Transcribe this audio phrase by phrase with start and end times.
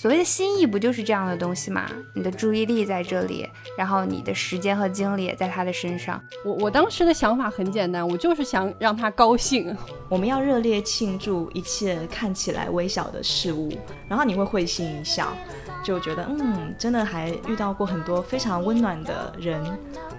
[0.00, 1.86] 所谓的心意不就是这样的东西吗？
[2.14, 6.18] 你的注意力在这里，然后你的时间和精力也在他的身上。
[6.42, 9.76] 我我当时的想法很简单，我就是想让他高兴。
[10.08, 13.70] 我们要热烈庆祝一切看起来微小的事物，
[14.08, 15.36] 然后你会会心一笑，
[15.84, 19.62] 就觉得嗯，真的还遇到过很多非常温暖的人，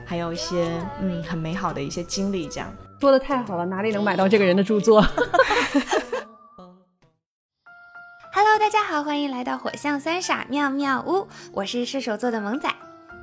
[0.05, 2.47] 还有一些嗯很美好的一些经历。
[2.47, 5.03] 这样说的太好了，哪里能买到这个人的著作
[8.33, 11.27] ？Hello，大家好，欢迎来到火象三傻妙妙屋。
[11.51, 12.69] 我是射手座的萌仔，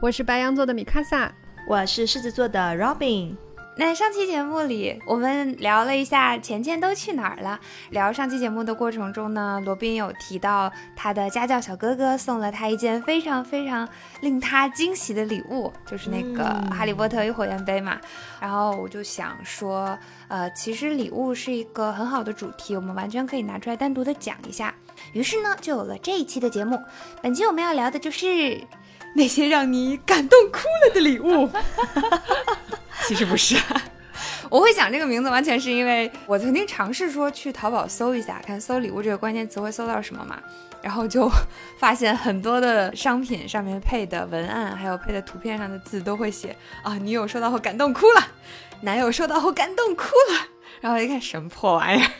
[0.02, 1.32] 我是白羊座的米卡萨，
[1.66, 3.34] 我是狮子座的 Robin。
[3.74, 7.58] 那上期节目里，我们聊了一下钱钱都去哪儿了。
[7.90, 13.88] 聊上期节目的过程中呢，罗宾有提到他的家教小哥哥送了他一件非常非常
[14.20, 17.98] 令他惊喜的礼物，就是那个《哈利波特与火焰杯》嘛。
[18.40, 19.96] 然后我就想说，
[20.26, 24.74] 呃，其实礼物是一个很好的主题，我们完全可以拿出来单独的讲一下。
[25.12, 26.80] 于是呢，就有了这一期的节目。
[27.22, 28.60] 本期我们要聊的就是
[29.14, 31.48] 那些让你感动哭了的礼物。
[33.06, 33.56] 其实不是，
[34.50, 40.38] 我会想这个名字，完全是因为我曾经尝试说去淘宝搜一下，看搜礼物这个关键词会搜到什么嘛，
[40.82, 41.30] 然后就
[41.78, 48.28] 发现很多的商品上面配的文案，还有配的图片上的字都会写啊，女友收到后感动哭了，
[48.82, 50.48] 男友收到后感动哭了，
[50.80, 52.10] 然后一看什么破玩意儿。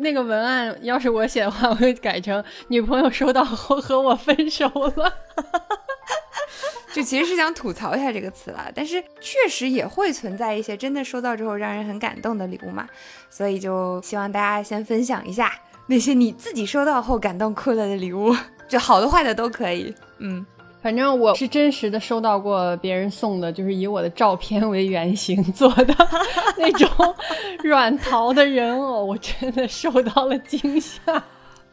[0.00, 5.12] 那个文案要是我写的话，我会改成女朋友收到后和我分手了，
[6.92, 12.88] 就其实是想吐槽一下这个词了，但是确实也会存在一些真的收到之后让人很感动的礼物嘛，
[13.30, 15.52] 所以就希望大家先分享一下
[15.86, 18.36] 那些你自己收到后感动哭了的礼物，
[18.68, 20.44] 就好的坏的都可以，嗯。
[20.80, 25.94] 反正我是真实的收到过别人送的，就是以我的照片为原型做的
[26.56, 26.88] 那种
[27.64, 31.00] 软陶的人偶，我真的受到了惊吓。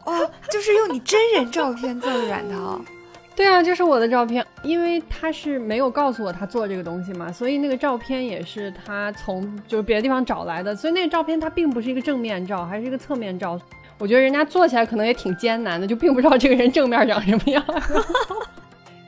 [0.03, 2.79] 哦，就是用你真人照片做的软陶？
[3.35, 13.59] 对啊，就是我的照片，因为他是没有告诉我他做这个东西嘛，所以那个照片也是他从就是别的地方找来的，所以那个照片它并不是一个正面照，还是一个侧面照。
[13.97, 17.63] 我觉得人家做起来可能也挺艰难的，就并不知道这个人正面长什么样。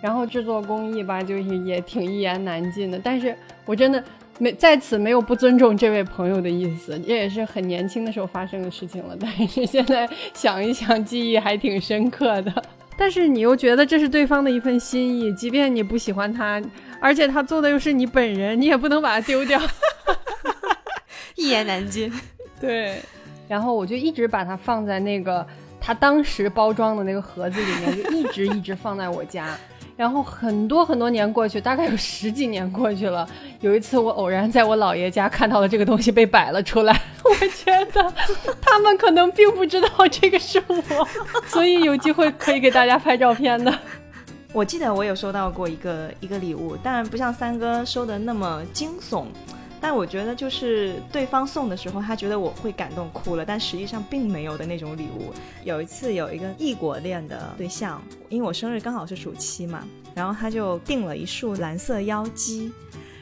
[0.02, 3.00] 然后制作工艺吧，就是也挺一言难尽的。
[3.00, 3.36] 但是
[3.66, 4.04] 我真的
[4.40, 9.18] 没在此没有不尊重这位朋友的意思，这也是很年轻的时候发生的事情了。
[9.20, 12.64] 但是现在想一想，记忆还挺深刻的。
[13.00, 16.62] 但是你又觉得这是对方的一份心意，即便你不喜欢他，
[17.00, 19.62] 而且他做的又是你本人，你也不能把它丢掉。
[21.36, 22.12] 一言难尽。
[22.60, 23.00] 对。
[23.48, 25.46] 然后我就一直把它放在那个
[25.80, 29.56] 他当时包装的那个盒子里面，就一直一直放在我家。
[29.98, 33.28] 然后很多很多年过去，大概有十几年过去了。
[33.62, 36.94] 有一次，我偶然在我姥爷家看到了这个东西被摆了出来。
[37.26, 38.14] 我觉得
[38.62, 41.08] 他们可能并不知道这个是我，
[41.48, 43.76] 所以有机会可以给大家拍照片的。
[44.54, 49.26] 我记得我有收到过一个一个礼物，但不像三哥收的那么惊悚。
[49.80, 55.32] 但我觉得就是对方送的时候，他觉得我会感动哭了，但实际上并没有的那种礼物。
[55.64, 62.72] 有一次有一个异国恋的对象，因为我生日刚好是暑期嘛，然后他就订了一束蓝色妖姬，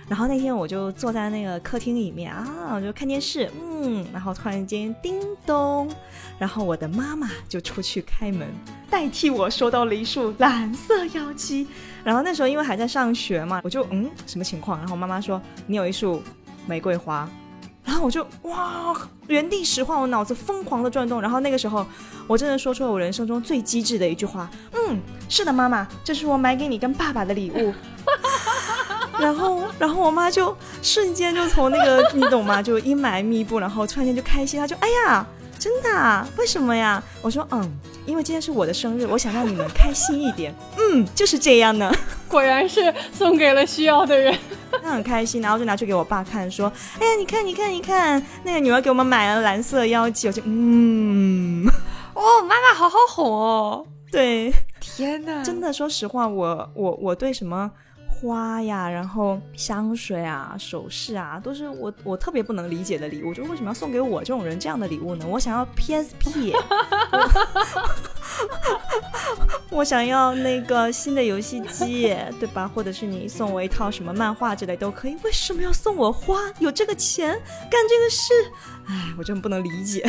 [0.08, 5.90] 然后那天我就坐在那个客厅里面啊，我就看电视，嗯，然后突然间叮咚，
[6.40, 8.48] 然后我的妈妈就出去开门，
[8.90, 11.68] 代替我收到了一束蓝色妖姬。
[12.04, 14.80] 然后那时候因为还在上学嘛，我就嗯什么情况？
[14.80, 16.22] 然后妈妈说你有一束。
[16.68, 17.28] 玫瑰花，
[17.84, 18.96] 然后我就哇，
[19.28, 21.22] 原地石化，我脑子疯狂的转动。
[21.22, 21.86] 然后那个时候，
[22.28, 25.00] 我真的说出了我人生中最机智的一句话：“嗯，
[25.30, 27.74] 是的，妈妈，这是我买给你跟爸爸的礼物。
[29.18, 32.62] ”然后，然后我妈就瞬间就从那个你懂吗？
[32.62, 35.26] 就阴霾密布，然后突然间就开心，她就哎呀，
[35.60, 35.90] 真的？
[35.90, 37.02] 啊为什么呀？
[37.22, 37.72] 我说嗯，
[38.06, 40.54] 因为今天是我的生日，我想让你们开心一点。
[40.78, 41.92] 嗯，就是这样呢。
[42.28, 44.38] 果然是送给了需要的人。
[44.84, 51.66] 他很开心，然后就拿去给我爸看，说：“哎呀，你看，你看，你看，那个女儿给我们买了蓝色妖姬。”我就嗯，
[52.14, 53.86] 哦，妈妈好好哄哦。
[54.12, 57.72] 对，天哪，真的，说实话，我我我对什么。
[58.26, 63.32] 花呀，然后香水啊，首饰啊，都是我我特别不能理解的礼物。
[63.34, 65.26] 就为什么要送给我这种人这样的礼物呢？
[65.30, 66.56] 我想要 PSP，
[69.70, 72.68] 我想要那个新的游戏机，对吧？
[72.68, 75.16] 或者是你送我一套什么漫画之类都可以。
[75.24, 76.40] 为什么要送我花？
[76.58, 77.32] 有这个钱
[77.70, 78.34] 干这个事？
[78.88, 80.04] 哎，我真不能理解。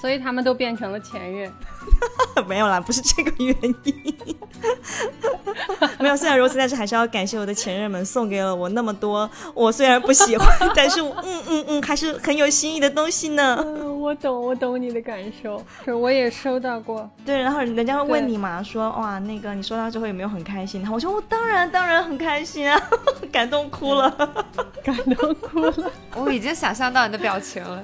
[0.00, 1.52] 所以他们都变成了前任。
[2.46, 3.54] 没有啦，不是这个原
[3.84, 4.14] 因。
[5.98, 9.28] 没有，虽然如此，但是还是要感谢我的前任们送给了我那么多。
[9.54, 13.56] 我虽然不喜欢， 但是嗯嗯嗯，还是很有心意的东西呢。
[13.60, 17.08] 嗯，我懂，我懂你的感受，是我也收到过。
[17.24, 20.80] 对，然后人家会问你嘛，说哇，那个你收到之后有没有很开心？
[20.80, 22.80] 然后我说我当然当然很开心啊，
[23.32, 24.10] 感动哭了，
[24.84, 25.90] 感动哭了。
[26.14, 27.82] 我已经想象到你的表情了。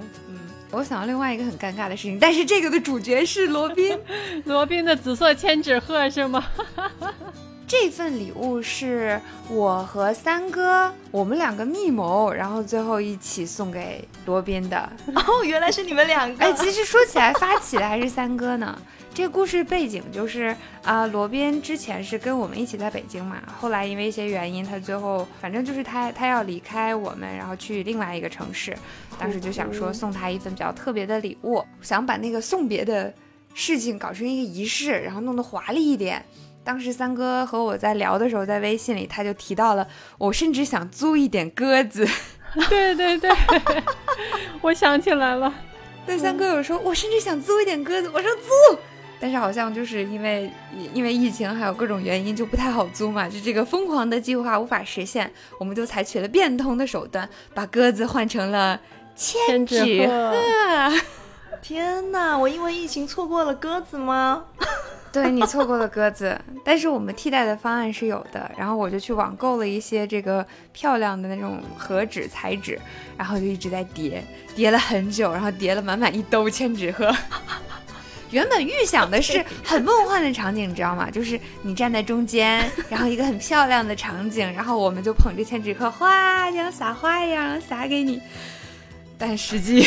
[0.74, 3.98] 我想到另外一个很尴尬的事情，但是这个的主角是罗宾，
[4.44, 6.44] 罗宾的紫色千纸鹤是吗？
[7.66, 14.90] 这份礼物是我和三哥我们两个密谋，然后最后一起送给罗宾的。
[15.14, 16.44] 哦，原来是你们两个。
[16.44, 18.80] 哎，其实说起来，发起的还是三哥呢。
[19.14, 28.76] 这个故事背景就是啊，罗宾之前是跟我们一起在北京嘛，后来因为一些原因，他最后反正就是他他要离开我们，然后去另外一个城市。
[29.16, 33.14] 当时就想说送他一份比较特别的礼物，想把那个送别的
[33.54, 36.24] 事情搞成一个仪式，然后弄得华丽一点。
[36.64, 39.86] 当时三哥和我在聊的时候，在微信里他就提到了，
[40.18, 42.08] 我甚至想租一点鸽子。
[42.68, 43.30] 对 对对，
[44.62, 45.52] 我想起来了。
[46.06, 48.10] 对，三哥有说，我甚至想租一点鸽子。
[48.12, 48.78] 我说租。
[49.20, 50.50] 但是好像就是因为
[50.92, 58.78] 因为疫情还有各种原因就不太好租嘛，就这个疯狂的计划无法实现，我们就采取了变通的手段，把鸽子换成了
[59.16, 60.34] 千纸鹤。
[61.62, 64.44] 天哪，我因为疫情错过了鸽子吗？
[65.22, 68.50] 对你错过了鸽子，但是我们替代的方案是有的。
[68.58, 72.78] 然后我就去网购了一些这个漂亮的那种和纸彩纸，
[73.16, 74.24] 然后就一直在叠，
[74.54, 77.14] 叠了很久，然后叠了满满一兜千纸鹤。
[78.30, 81.08] 原本预想的是很梦幻的场景，你知道吗？
[81.08, 88.20] 就是你站在中间，然后一个很漂亮的场景，然后我们就捧着千纸鹤，哗，像撒花一样撒给你。
[89.18, 89.86] 但实际，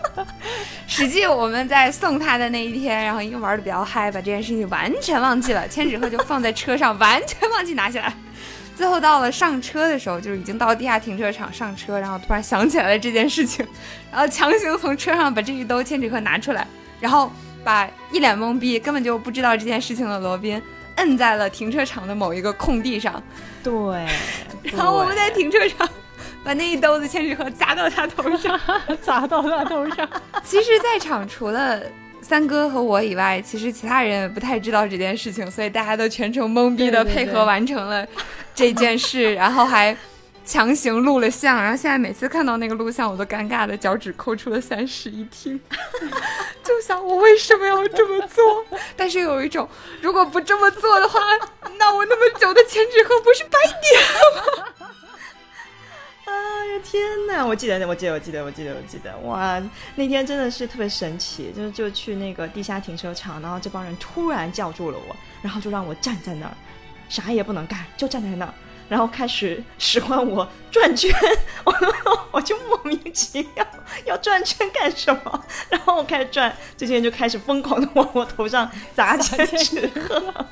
[0.86, 5.66] 实际我们在送他的那一天，然后因为玩的比较嗨，把这件事情完全忘记了。
[5.68, 8.12] 千纸鹤就放在车上，完全忘记拿起来。
[8.76, 13.66] 最后到了上车的时候，就是已经到地下停车场上车，然后突然想起来了这件事情，
[14.10, 16.66] 然后强行从车上把这一兜千纸鹤拿出来，
[17.00, 17.30] 然后。
[17.62, 20.58] 把一脸懵逼、根本就不知道这件事情的罗宾
[20.96, 23.22] 摁在了停车场的某一个空地上。
[23.62, 23.70] 对，
[24.72, 25.86] 然后我们在停车场
[26.44, 28.58] 把那一兜子千纸鹤砸到他头上，
[29.02, 30.08] 砸到他头上。
[30.44, 31.80] 其实，在场除了
[32.22, 38.06] 三哥和我以外，其实其他人也不太知道这件事情，所以大家都全程懵逼的配合完成了
[38.54, 39.96] 这件事， 然后还。
[40.42, 45.60] 强行录了像，然后现在每次看到那个录像，我都尴尬的脚趾抠出了三室一厅，
[46.64, 48.64] 就想我为什么要这么做？
[48.96, 49.68] 但是有一种，
[50.00, 51.20] 如果不这么做的话，
[51.78, 54.88] 那我那么久的千纸鹤不是白点了吗？
[56.30, 57.44] 哎呀天哪！
[57.44, 59.60] 我记得，我记得，我记得，我记得，我记得，哇，
[59.96, 66.54] 那天真的是特别神奇，就是就去那个地下停车场，然后这帮人突然叫住了我，然后就让我站在那儿，
[67.08, 68.54] 啥也不能干，就站在那儿。
[68.88, 71.12] 然后开始使唤我转圈，
[71.64, 71.72] 我
[72.32, 73.64] 我就莫名其妙
[74.04, 75.44] 要转圈干什么？
[75.68, 80.46] 然后我开始转，这些人就开始疯狂的往我头上砸钱纸鹤。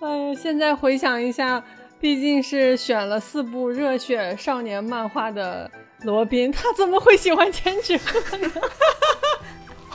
[0.00, 1.62] 哎呀，现在回想一下，
[2.00, 5.70] 毕竟是选了四部热血少年漫画的
[6.02, 8.50] 罗宾，他怎么会喜欢千纸鹤呢？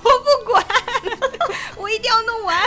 [0.04, 0.63] 我不管，
[1.78, 2.62] 我一定要弄完。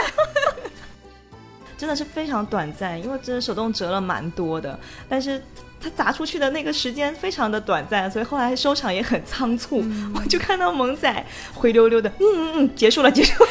[1.77, 4.77] 真的是非常短暂，因为真的手动折了蛮多的，
[5.07, 5.41] 但是
[5.81, 9.83] 他砸出去的那个时间非常的短暂，所以后来收场也很仓促。
[10.13, 13.49] 我就看到萌仔灰溜溜的，嗯嗯嗯，结束了，结束了，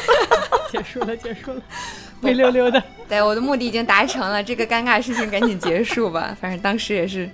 [0.71, 1.61] 结束了，结束了，
[2.21, 2.81] 灰溜溜的。
[3.09, 6.37] 对，我的目的已经达成了，这个尴尬事情赶紧结束吧。
[6.39, 7.29] 反正当时也是，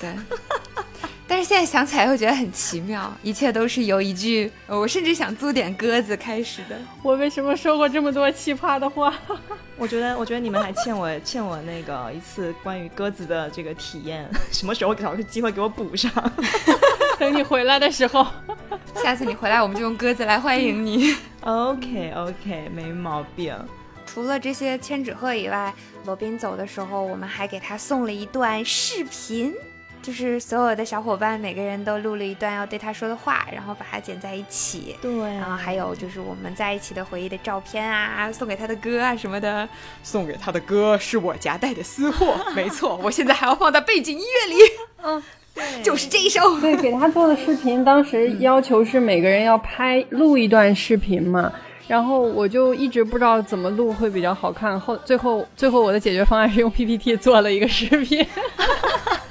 [0.00, 0.10] 对。
[1.38, 6.76] 但是现在想起来又觉得很奇妙，一切都是由一句“我甚至想租点鸽子”开始的。
[7.00, 9.14] 我为什么说过这么多奇葩的话？
[9.78, 16.10] 我觉得，我觉得你们还欠我欠我那个一次关于鸽子的这个体验，什么时候找个机会给我补上？
[17.20, 18.26] 等你回来的时候，
[18.96, 21.14] 下次你回来我们就用鸽子来欢迎你。
[21.42, 23.56] OK OK，没毛病。
[24.04, 25.72] 除了这些千纸鹤以外，
[26.04, 29.54] 罗宾走的时候，我们还给他送了一段视频。
[30.02, 34.96] 就是所有的小伙伴，每个人都录了一段要对他说的话，然后把它剪在一起。
[35.02, 39.68] 对，然后还有就是我们在一起的回忆的照片啊，送给他的歌啊什么的。
[40.02, 44.62] 送给他的歌是我夹带的私货，没错，我现在还要放在背景音乐里。
[45.02, 45.22] 嗯，
[45.54, 46.58] 对，就是这一首。
[46.60, 51.52] 对，给他做的视频，当时要求是每个人要拍录一段视频嘛，
[51.86, 54.78] 然后我就一直不知道怎么录会比较好看。
[54.78, 58.26] 后最后最后我的解决方案是用 PPT 做了一个视频。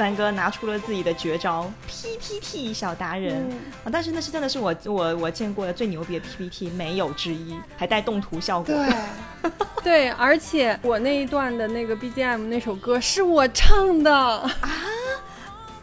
[0.00, 3.36] 三哥拿出了自己的绝招 PPT 小达人
[3.84, 3.92] 啊！
[3.92, 8.74] 但是那是真的是我我我见过的最牛逼的 PPT，没有之一，还带动图效果。
[8.74, 9.50] 对，
[9.84, 14.50] 对，而且我那一段的那个 BGM 那首歌是我唱的啊，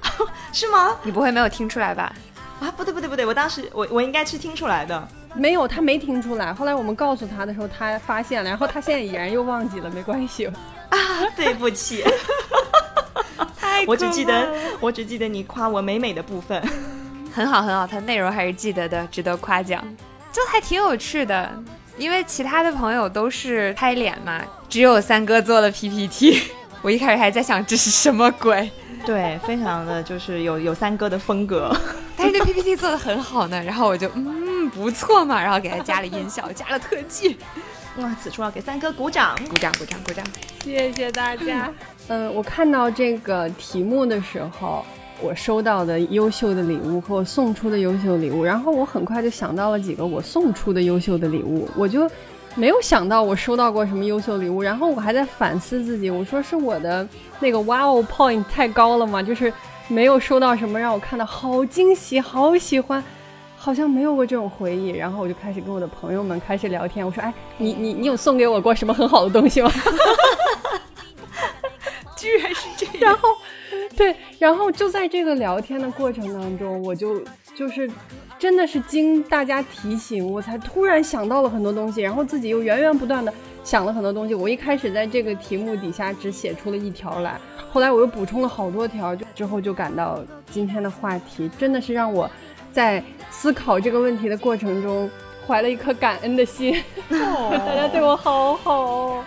[0.51, 0.97] 是吗？
[1.03, 2.11] 你不会没有听出来吧？
[2.59, 5.07] 啊，不对不对不对，我当时我我应该是听出来的。
[5.35, 6.51] 没有，他没听出来。
[6.51, 10.47] 后来我们告诉他的时候，他发现了，然后他现在已然又忘记了，没关系。
[10.89, 10.97] 啊，
[11.35, 12.03] 对不起，
[13.85, 14.47] 我只记得
[14.79, 16.61] 我只记得你夸我美美的部分，
[17.33, 19.83] 很 好很好，它内容还是记得的，值得夸奖，
[20.31, 21.51] 就还挺有趣的。
[21.97, 26.41] 因为其他的朋友都是拍脸嘛，只有三哥做了 PPT。
[26.83, 28.69] 我一开始还在想这是什么鬼，
[29.03, 31.75] 对，非常的就是有有三哥的风格，
[32.15, 37.35] 但是这 PPT 做的很好呢，然后我就嗯不错嘛，然后给他加了音效，加了特技。
[37.97, 40.23] 哇，此处要给三哥鼓掌，鼓掌，鼓掌，鼓掌！
[40.63, 41.73] 谢谢大家。
[42.09, 44.85] 嗯，我看到这个题目的时候，
[45.19, 52.07] 我收到的优秀的礼物和我送出的优秀礼物，然后我很快就想到了几个我送出的优秀的礼物，我就
[52.53, 57.07] 没有想到我收到过什么优秀礼物，然后我还在反思自己，我说是我的
[57.39, 59.23] 那个 Wow Point 太高了吗？
[59.23, 59.51] 就是
[59.87, 63.03] 没有收到什么让我看到好惊喜、好喜欢。
[63.67, 67.05] 好像没有过这种回忆，然后我就开始跟我的朋友们开始聊天。
[67.05, 69.69] 我说：“哎，你你你有送给我过什么很好的东西吗？”
[72.15, 73.11] 居然是这样。
[73.11, 73.27] 然后，
[73.93, 77.21] 对，然后就在这个聊天的过程当中，我就
[77.57, 77.91] 就是
[78.39, 83.33] 真的是经大家提醒，我才突然想到了很多东西，然后自己又源源不断的
[83.65, 84.33] 想了很多东西。
[84.33, 87.37] 我一开始在这个题目底下只写出了一条来，
[87.69, 92.31] 后来我又补充了好多条，就之后就感到今天的话题真的是让我。
[92.69, 95.09] 在思考这个问题的过程中，
[95.45, 96.75] 怀了一颗感恩的心。
[97.09, 99.23] 大家对我好好。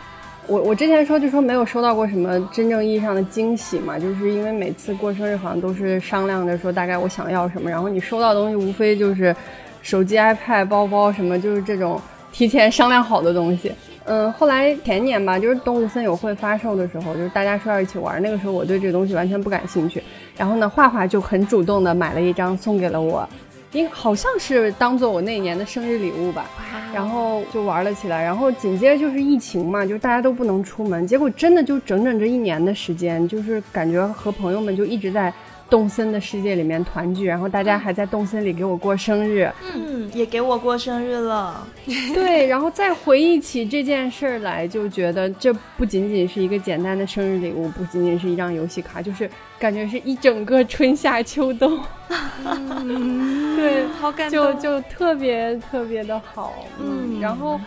[0.47, 9.35] 我我之前说就说没有收到过什么真正意义上的惊喜嘛，就是因为每次过生日好像都是商量着说大概我想要什么，然后你收到的东西无非就是
[9.81, 12.01] 手机、iPad、包包什么，就是这种
[12.33, 13.73] 提前商量好的东西。
[14.07, 20.03] 嗯，后来前年吧，就是动物森友会发售的时候，就是大家说要一起玩，那个时候我对这个东西完全不感兴趣。
[20.37, 23.29] 然后呢，画画就很主动的买了一张送给了我，
[23.73, 26.51] 因好像是当做我那年的生日礼物吧。
[26.93, 28.23] 然后就玩了起来。
[28.23, 35.33] 然后紧接着就是疫情嘛，就大家都不能出门，结果真的就整整这一年的时间，就是感觉和朋友们就一直在。
[35.71, 41.65] 动森的世界里面团聚，然后大家还在动森里给我过生日，嗯，也给我过生日了，
[42.13, 51.79] 对，然后再回忆起这件事儿来，就觉得这不仅仅是一个简单的生日礼物，不仅仅是一张游戏卡，就是感觉是一整个春夏秋冬，
[53.57, 57.61] 对， 好感动，就就特别特别的好，嗯，然后，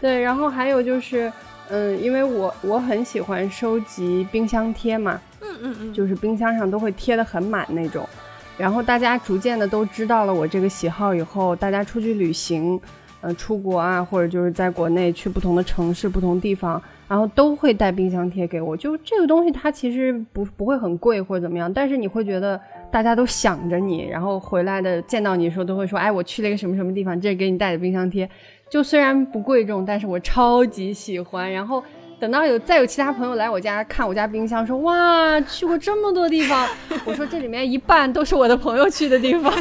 [0.00, 1.30] 对，然后还有就是，
[1.68, 5.20] 嗯，因为我我很喜欢收集冰箱贴嘛。
[5.44, 8.08] 嗯嗯嗯，就是冰箱上都会贴的很满那种，
[8.56, 12.80] 然后大家逐渐的都知道了我这个喜好以后，大家出去旅行，
[13.20, 18.76] 呃，出国啊，或者就是在国内去不同的城市、不同地方，然后都会带冰箱贴给我。
[18.76, 22.60] 就这个东西，它其实不不会很贵或者怎么样，但是你会觉得
[22.90, 28.28] 大家都想着你，然后回来的见到你的时候都会说，哎，我去了一个什么什么地方，这给你带的冰箱贴。
[28.70, 31.50] 就虽然不贵重，但是我超级喜欢。
[31.52, 31.82] 然后。
[32.20, 36.66] 等到有再有其他朋友来我家看我家冰箱，说哇去过这么多地方，
[37.04, 39.52] 我说这里面一半都是我的朋友去的地方，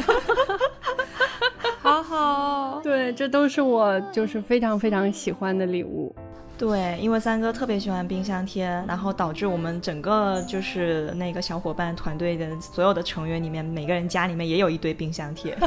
[1.82, 6.16] 好好，对，这都是我就是非常非常喜欢的礼物。
[6.64, 15.58] 对，因为三哥特别喜欢冰箱贴，然后导致我们整个就是那个小伙伴团队的所有的成员里面，每个人家里面也有一堆冰箱贴，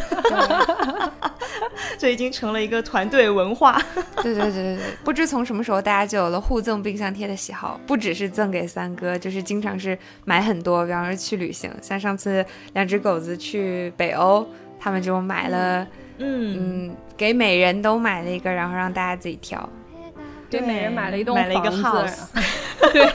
[1.99, 3.79] 这已经成了一个团队文化。
[4.23, 14.47] 对对对对对，不知从什么时候大家就有了互赠冰箱贴的喜好，不只是赠给三哥，就是经常是买很多，比方说去旅行，像上次两只狗子去北欧，
[14.81, 15.87] 他们就买了，
[16.17, 19.69] 嗯嗯，给每人都买了一个，然后让大家自己挑。
[20.49, 22.26] 给每人买了一栋买了一个 house，
[22.93, 23.05] 对，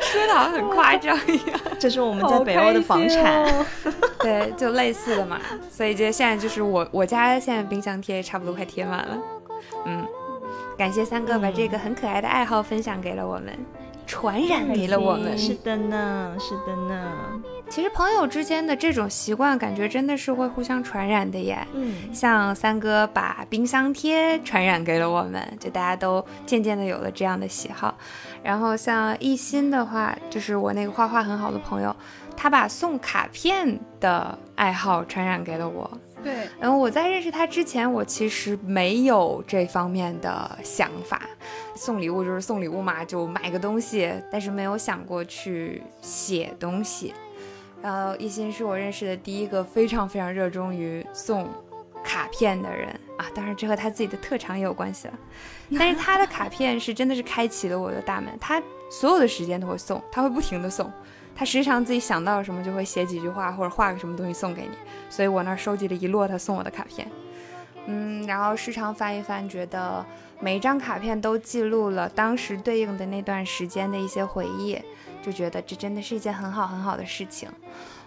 [0.00, 1.60] 说的好像很夸张一样。
[1.78, 3.46] 这是我们在北欧的房产，
[4.20, 5.38] 对，就类似的嘛。
[5.70, 9.18] 所以就现在就是我我家现在冰箱贴差不多快贴满了。
[9.86, 10.06] 嗯，
[10.76, 13.56] 感谢三哥把这个很可爱的爱好分享给了我们。
[14.10, 17.12] 传染给了我们，是的呢，是的呢。
[17.68, 21.64] 其实朋友之间的这种习惯，感觉真的是会互相传染的耶。
[21.72, 27.96] 嗯，像三哥把冰箱贴传染给了我们，就大家都渐渐的有了这样的喜好。
[28.42, 31.94] 然后像一心的话，就是我那个画画很好的朋友，
[32.36, 35.88] 他把送卡片的爱好传染给了我。
[36.22, 41.22] 对，然后我在认识他之前，我其实没有这方面的想法。
[41.74, 47.14] 送礼物就是送礼物嘛，就买个东西，但是没有想过去写东西。
[47.82, 51.48] 然后一心是我认识的第一个非常非常热衷于送
[52.04, 55.14] 卡片的人啊，当然这和他自己的特长也有关系了。
[55.78, 60.92] 但是他的卡片是真的是开启了我的大门，他所有的时间都会送，他会不停的送。
[61.40, 64.76] 他时常自己想到什么就会写几句话或者画个什么东西送给你，
[65.08, 67.10] 所以我那儿收集了一摞他送我的卡片，
[67.86, 70.04] 嗯，然后时常翻一翻，觉得
[70.38, 74.78] 每一张卡片都记录了当时对应的那段时间的一些回忆，
[75.22, 77.48] 就觉得这真的是一件很好很好的事情。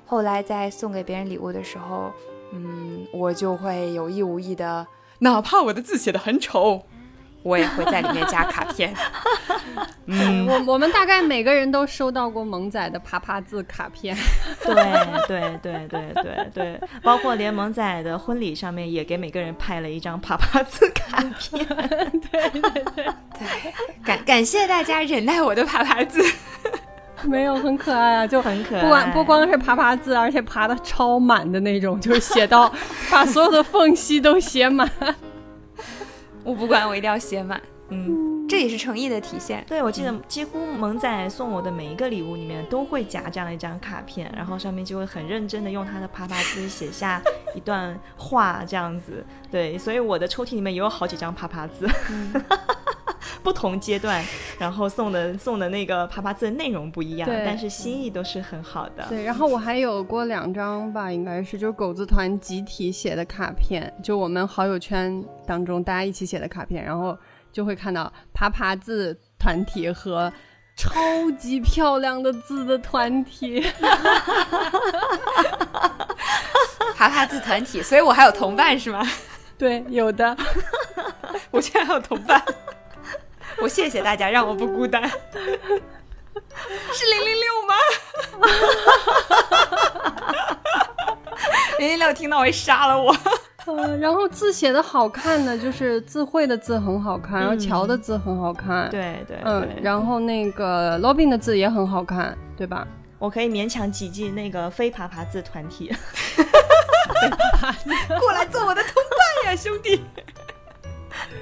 [0.06, 2.14] 后来在送给别人礼物的时候，
[2.52, 4.86] 嗯，我就会有意无意的，
[5.18, 6.84] 哪怕我的字写的很丑。
[7.44, 8.94] 我也会在里面加卡片。
[10.06, 14.16] 嗯，我我们大概每个人都收到过萌仔的爬爬字卡片。
[14.64, 14.74] 对
[15.28, 21.66] 对对对对对，包括连萌仔的婚礼上面也给每个人拍了一张爬爬字卡片。
[21.66, 23.74] 对对对对，
[24.04, 26.22] 感感谢大家忍耐我的爬爬字。
[27.24, 28.82] 没有很可爱啊，就很可爱。
[28.82, 32.70] 不光不光是爬爬字，而且爬的超满的那种，就是写到
[33.10, 34.90] 把所有的缝隙都写满。
[36.44, 37.62] 我不管，我一定要写满。
[37.90, 39.64] 嗯，这也是诚意的体现。
[39.68, 47.22] 对，我记得几乎萌仔送我的每一个礼物里面都会夹这样一张卡片，然后上面就会很认真的用他的啪啪字写下
[47.56, 49.24] 一段话，这样子。
[49.52, 51.88] 对，所以我的抽屉里面也有好几张啪啪字。
[53.44, 54.24] 不同阶段，
[54.58, 59.06] 然后送的送的那个啪啪字的内容不一样，但是心意都是很好的。
[59.10, 67.18] 对，然后我还有过两张吧，应该是就是狗子团集体写的卡片，就我们好友圈当中大家一起写的卡片，然后
[67.52, 70.32] 就会看到啪啪字团体和
[70.76, 71.00] 超
[71.38, 73.62] 级漂亮的字的团体，
[76.96, 79.08] 啪啪字团体，所以我还有同伴是吗？
[79.56, 80.36] 对，有的，
[81.52, 82.44] 我现在还有同伴。
[83.62, 85.10] 我谢谢大家，让我不孤单。
[86.92, 87.76] 是零零六吗？
[91.80, 93.16] 零零六听到会杀了我。
[93.66, 98.90] 嗯，然后字写的好看的，就是字绘的字很好看，然后乔的字很好看。
[98.90, 102.86] 对对，嗯，然后那个 Robin 的字也很好看，对吧？
[103.20, 105.96] 我可以勉强挤进那个非爬爬字团体。
[108.20, 109.02] 过来做我的同
[109.46, 110.04] 伴呀，兄弟。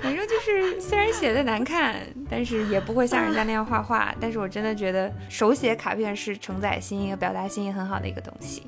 [0.02, 1.96] 反正就是，虽然写的难看，
[2.30, 4.14] 但是也不会像人家那样画画。
[4.20, 8.68] 但是我真的觉得手写卡片是承载心意和、表达心意很好的一个东西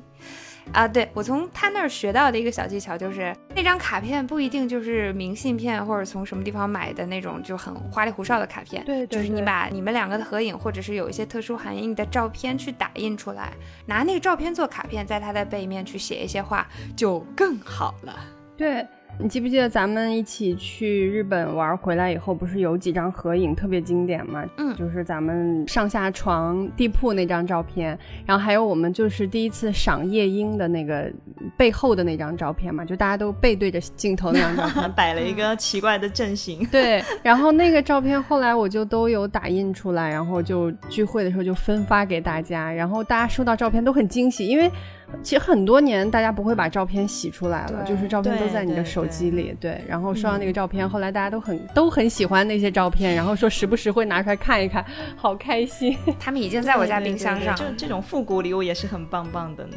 [0.72, 0.88] 啊！
[0.88, 8.82] 对我从他那儿学到的一个小技巧就是，那张卡片不一定就是明信片或者从什么地方买的那种就很花里胡哨的卡片。
[8.84, 13.52] 对，就是你把你们两个的合影，或者是有一些特殊含义的照片去打印出来，
[13.86, 18.14] 拿那个照片做卡片，在它的背面去写一些话，就更好了。
[18.56, 18.86] 对。
[19.16, 24.44] 你记不记得咱们一起去日本玩回来以后，不是有几张合影特别经典吗？
[24.58, 27.96] 嗯，就是咱们上下床地铺那张照片，
[28.26, 31.10] 然后还有我们就是第一次赏夜莺的那个
[31.56, 36.66] 背后的那张照片嘛，就大家都背对着镜头那张照片， 摆了一个奇怪的阵型。
[36.66, 44.70] 对，然后那个照片后来我就都有打印出来，然后就聚会的时候就分发给大家，然后大家收到照片都很惊喜，因为。
[45.22, 49.56] 其实很多年，大家不会把照片洗出来了，就是照片都在你的手机里。
[49.60, 54.84] 对，然后说到那个照片，后来大家都很都很喜欢那些照片，然后说时不时会拿出来看一看，
[55.16, 55.96] 好开心。
[56.18, 59.76] 他们已经在我家冰箱上，就这种复古礼物也是很棒棒的呢。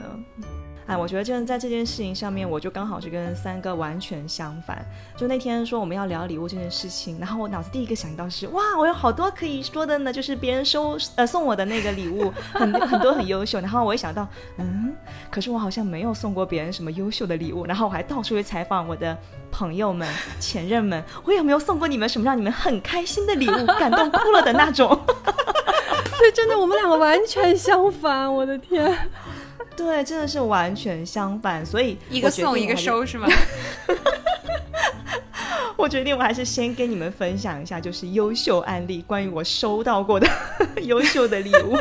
[0.88, 4.86] 哎，我觉得就是在这件事情上面，我就刚好是跟三哥完全相反。
[5.17, 13.60] 就那天说我们要聊礼物这件事情，然后我脑子第一个想到是，哇，我有好多可以说的呢，就是别人收呃送我的那个礼物很 很多很优秀。
[13.60, 14.26] 然后我一想到，
[14.58, 14.95] 嗯，
[15.30, 17.65] 可是我好像没有送过别人什么优秀的礼物。
[17.65, 19.17] 然后我还到处去采访我的
[19.52, 20.08] 朋友们、
[20.39, 24.97] 前任们，我有没有送过你们什么让你们很开心的礼物，感动哭了的那种？
[26.17, 28.97] 对，真的，我们两个完全相反，我的天。
[29.77, 33.27] 对，真的是完全相反，所以一个送一个收是吗？
[35.77, 40.27] 我决定我还是先跟你们分享一下，就是优秀案例，关于我收到过的
[40.81, 41.77] 优秀的礼物。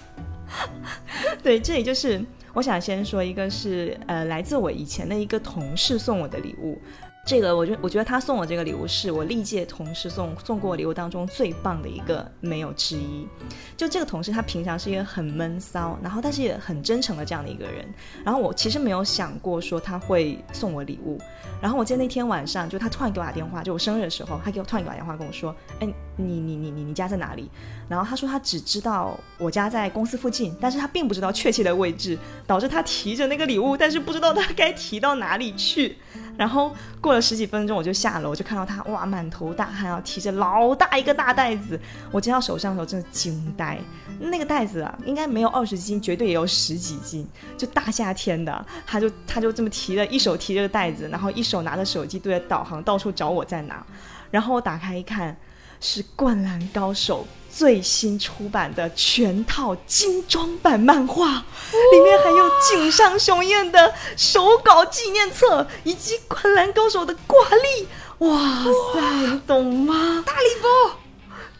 [1.42, 6.78] 对，这里就是我想先说一个，是呃，来自我以前的一个同事送我的礼物。
[7.26, 13.28] 这个，我觉我觉得他送我这个礼物是我历届同事送送过礼物当中最棒的一个，没有之一。
[13.76, 17.86] 就这个同事，他平常是一个很闷骚，然后但是也很真诚的这样的一个人。
[18.24, 21.20] 然后我其实没有想过说他会送我礼物。
[21.62, 27.48] 然后我记得那天晚上，就他突然给我打电话，就我生日的时候，他给我突然给我打电话跟我说：“哎，你你你你你家在哪里？”
[27.86, 35.98] 然后他说他只知道我家在公司附近，但是他并不知道确切的位置，导致他提着那个礼物，但是不知道他该提到哪里去。
[36.40, 41.78] 然后过了十几分钟，我就下楼，就看到他哇，满头大汗啊，提着老大一个大袋子。
[42.10, 43.78] 我接到手上的时候，真的惊呆。
[44.18, 47.28] 那个袋子啊，应该没有二十斤，绝对也有十几斤。
[47.58, 53.84] 就大夏天的，他就 他就这么提着，一手提着个袋子，然后一手拿着手机对着导航，到处找我在哪。
[54.30, 55.36] 然后我打开一看，
[55.78, 57.26] 是《灌篮高手》。
[57.60, 67.86] 最新出版的全套精装版漫画，里面还有井上雄彦的手稿纪念册，以及《灌篮高手》的挂历。
[68.26, 70.24] 哇塞，你懂吗？
[70.24, 70.96] 大礼包。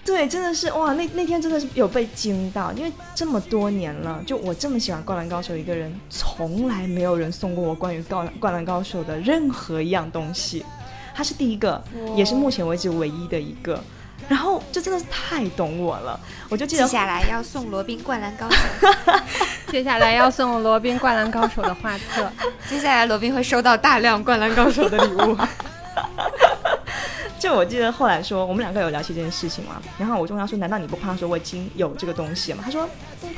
[0.02, 10.64] 对，真的是哇，那那天真的是有被惊到，因为这么多年了，就我这么喜欢《灌篮高手》一个人，从来没有人送过我关于《灌灌篮高手》的任何一样东西，
[11.14, 11.84] 他是第一个，
[12.16, 13.78] 也是目前为止唯一的一个。
[14.28, 18.56] 然后就真的是太懂我了，我就记得接下来要送罗宾《灌篮高手》，
[19.72, 22.30] 接下来要送罗宾《灌篮高手》的画册，
[22.68, 25.36] 接下来罗宾会收到大量《灌篮高手》的礼物。
[27.40, 32.86] 就我记得后来说，我们两个有聊起这件事情嘛，然后我就问他说：“难道你不怕说我已经有这个东西了吗？”他说：“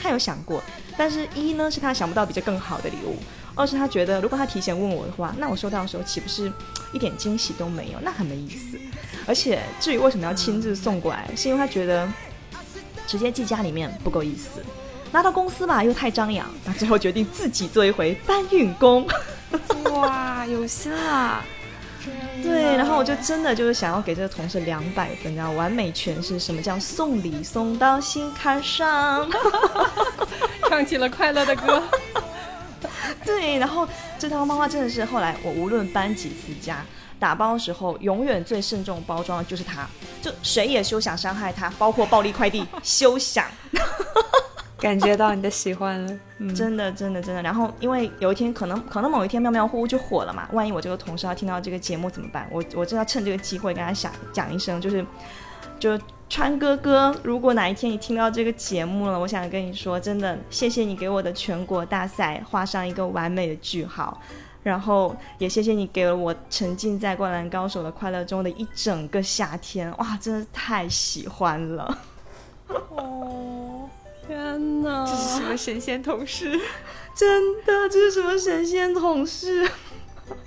[0.02, 0.60] 他有想过，
[0.98, 3.16] 但是一呢是他想不到比这更好的礼物，
[3.54, 6.50] 二是他觉得如果他提前问我的话，那我收到的时候岂不是
[6.92, 7.98] 一点惊喜都没有？
[8.02, 8.78] 那很没意思。
[9.26, 12.08] 而且至于为什么要亲自送过来，是因为他觉得
[13.06, 14.62] 直接寄家里面不够意思，
[15.10, 19.06] 拿到公司吧又太张扬，那最后决定自己做一回搬运工。
[19.92, 21.44] 哇，有心啊！
[22.42, 29.30] 对，然后我就真的就是想要给这个同事两百分，然后完美诠释什么叫送礼送到心坎上，
[30.68, 31.80] 唱起了快乐的歌。
[33.24, 33.86] 对，然后
[34.18, 36.84] 这套漫画真的是后来我无论搬几次家，
[37.18, 39.86] 打包的时候永远最慎重包装的就是它，
[40.20, 43.46] 就谁也休想伤害它，包括暴力快递， 休想。
[44.78, 46.18] 感觉到你的喜欢了，
[46.56, 47.40] 真的，真的，真的。
[47.40, 50.48] 然后，因为有一天可能，可能某一天妙妙呼就火了嘛。
[50.50, 52.48] 万一我这个同事要听到这个节目怎么办？
[52.50, 55.06] 我，我真要趁这个机会跟他讲讲一声，就是，
[55.78, 55.96] 就
[56.32, 64.18] 川哥哥，如果哪一天你听到这个节目了，我想跟你说，真的，谢谢你给我的全国大赛画上一个完美的句号，
[64.62, 71.98] 然后也谢谢你给了我沉浸在灌篮高手的快乐中的一整个夏天，哇，真的太喜欢了。
[72.68, 73.90] 哦。
[74.26, 75.04] 天哪！
[75.04, 76.58] 这是什么神仙同事？
[77.14, 79.68] 真的，这是什么神仙同事？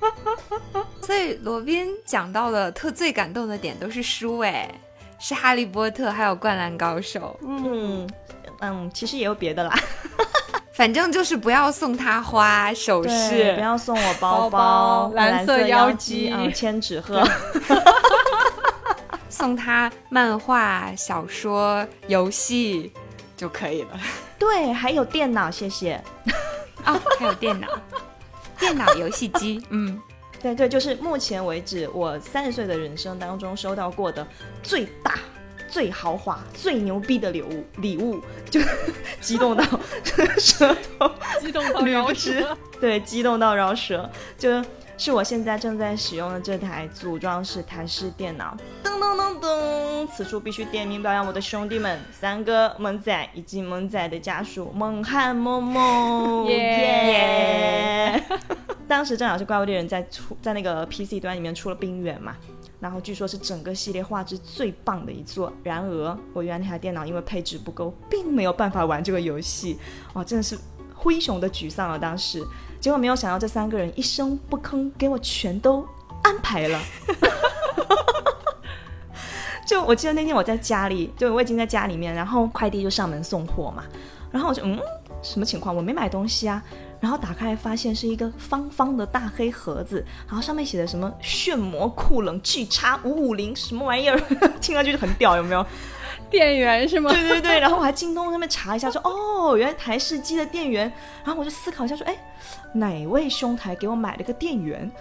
[1.04, 4.74] 所以罗宾讲到的特最感动的点都是书，哎，
[5.20, 7.40] 是《哈利波特》还有《灌篮高手》。
[7.48, 8.08] 嗯
[8.62, 9.74] 嗯，其实也有别的啦。
[10.74, 17.24] 反正就是不要送他花首饰，不要送我包包、蓝色腰机、千纸鹤，
[19.30, 22.92] 送他漫画、小说、游戏。
[23.38, 23.90] 就可以了。
[24.40, 26.02] 对，还有电脑，谢谢。
[26.86, 27.68] 哦，还有电脑，
[28.58, 29.62] 电脑游戏机。
[29.72, 30.02] 嗯，
[30.46, 34.26] 对对，就是目前为止我三十岁的人生当中收到过的
[34.62, 35.16] 最大、
[35.68, 38.60] 最豪华、最牛逼的礼物，礼物就
[39.20, 39.64] 激动到
[40.38, 41.10] 舌头，
[41.42, 42.56] 激动到饶舌。
[42.80, 44.64] 对，激动到饶舌，就
[44.98, 48.56] 是我现在正在使用的这台组装式台式电脑。
[48.84, 50.08] 噔噔噔噔！
[50.08, 56.46] 此处必须点名表扬我的兄弟们，三哥、萌仔以及萌仔的家属猛汉萌萌。
[56.48, 58.24] 耶！
[58.88, 62.36] 当时正好是怪物猎人在出在那个 PC 端里面出了冰原嘛，
[62.80, 65.52] 然后据说是整个系列画质最棒的一座。
[65.64, 69.78] 然而我原来那台电脑因为配置不够，并没有办法玩这个游戏。
[70.14, 70.58] 哇，真的是
[70.94, 71.98] 灰熊的沮丧啊。
[71.98, 72.46] 当时
[72.86, 75.84] 结果没有想到，这三个人一声不吭，给我全都
[76.22, 76.80] 安排了。
[79.66, 83.84] 就我记得那天我在家里，就我已经在家里面，然后快递就上门送货嘛，
[84.32, 84.80] 然后我就嗯，
[85.24, 85.76] 什么情况？
[85.76, 86.62] 我没买东西啊，
[87.00, 94.22] 然后打开发现是一个方方的大黑盒子，然后上面写的什么炫魔酷冷 G 叉五五零什么玩意儿，
[94.62, 95.66] 听上去就很屌，有没有？
[96.30, 97.10] 电源是吗？
[97.12, 100.92] 对对对，然后我还京东上面查一下，说哦，原来台式机的电源，
[101.24, 102.16] 然后我就思考一下，说哎，
[102.74, 104.90] 哪位兄台给我买了个电源？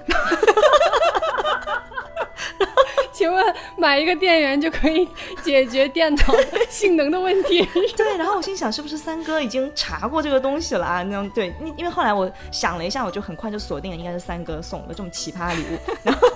[3.12, 5.08] 请问买一个电源就可以
[5.40, 6.22] 解决电脑
[6.68, 7.64] 性能的问题？
[7.96, 11.02] 对，然后我心想是不是三哥已经查过这个东西了啊？
[11.04, 15.78] 那种对，因因为后来我想了一下，我就很快就锁定了应该是三哥送的这种奇葩礼物。
[16.02, 16.28] 然后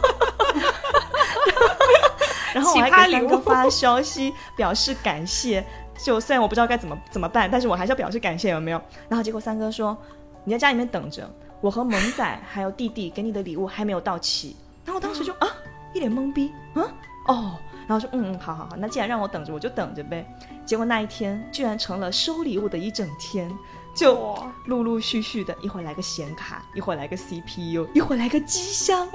[2.59, 5.65] 然后我还给三哥发消息表示感谢。
[5.97, 8.81] 就虽然我不知道该怎么怎么办，但是我还是要表示感谢，有没有？
[9.09, 9.97] 然后结果三哥说
[10.45, 11.29] 你在家里面等着，
[11.61, 14.55] 我和萌仔还有弟弟给你的礼物还没有到齐。
[14.85, 15.49] 然后当时就啊，
[15.93, 16.83] 一脸懵逼，啊，
[17.27, 17.55] 哦，
[17.89, 20.25] 然后说嗯嗯，好好好，那既然让我等着，我就等着呗。
[20.65, 23.51] 结果那一天居然成了收礼物的一整天。
[23.99, 29.09] 就陆陆续续的，一会儿来个显卡，一会儿来个 CPU，一会儿来个机箱，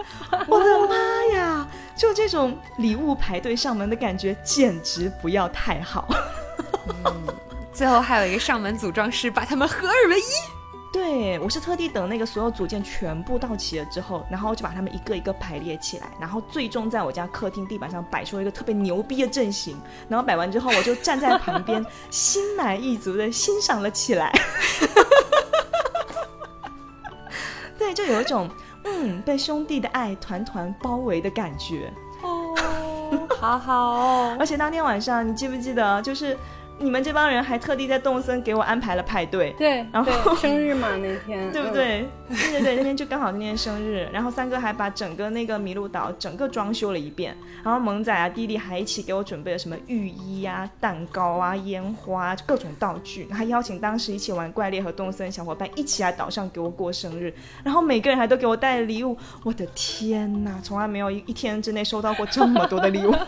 [0.45, 1.65] 我的妈呀！
[1.95, 6.09] 就这种礼物排队上门的感觉，简直不要太好。
[7.71, 10.23] 最后还有一个上门组装师，把他们合二为一。
[10.93, 19.75] 对，我是特地等那个所有组件全部到齐了之后，然后就把它们一个一个排列起来，然后最终在我家客厅地板上摆出了一个特别牛逼的阵型。
[20.07, 24.31] 然后摆完之后，我就站在旁边，心满意足的欣赏了起来。
[27.75, 28.47] 对，就有一种
[28.83, 31.91] 嗯被兄弟的爱团团包围的感觉。
[32.21, 32.55] 哦，
[33.39, 34.35] 好好。
[34.39, 36.37] 而且当天晚上，你记不记得就是？
[36.83, 42.05] 你们这帮人还特地在动森给我安排了派对，对，然后生日嘛那天， 对不对？
[42.27, 63.13] 对对对，那天就刚好那天生日，然后三哥还把整个那个麋鹿岛整个装修了一遍，然后萌仔啊弟弟还一起给我准备了什么浴衣啊、蛋糕啊、烟花各种道具，还邀请当时一起玩怪猎和动森小伙伴一起来岛上给我过生日，然后每个人还都给我带了礼物，我的天哪，从来没有一一天之内收到过这么多的礼物。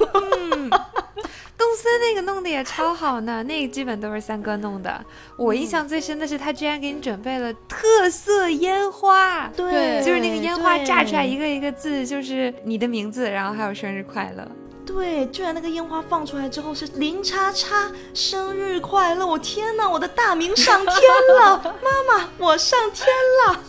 [1.58, 5.04] 动森那个弄的也超好呢， 那个基本都是三哥弄的。
[5.38, 14.46] 我印象最深的是他居然给你准备了特色烟花，对，就是那个烟花炸出来一个一个字，就是你的名字，然后还有生日快乐。
[14.86, 20.96] 对，居然那个烟花放出来之后是零叉叉生日快乐，我天哪，我的大名上天
[21.40, 23.08] 了， 妈妈，我上天
[23.48, 23.60] 了，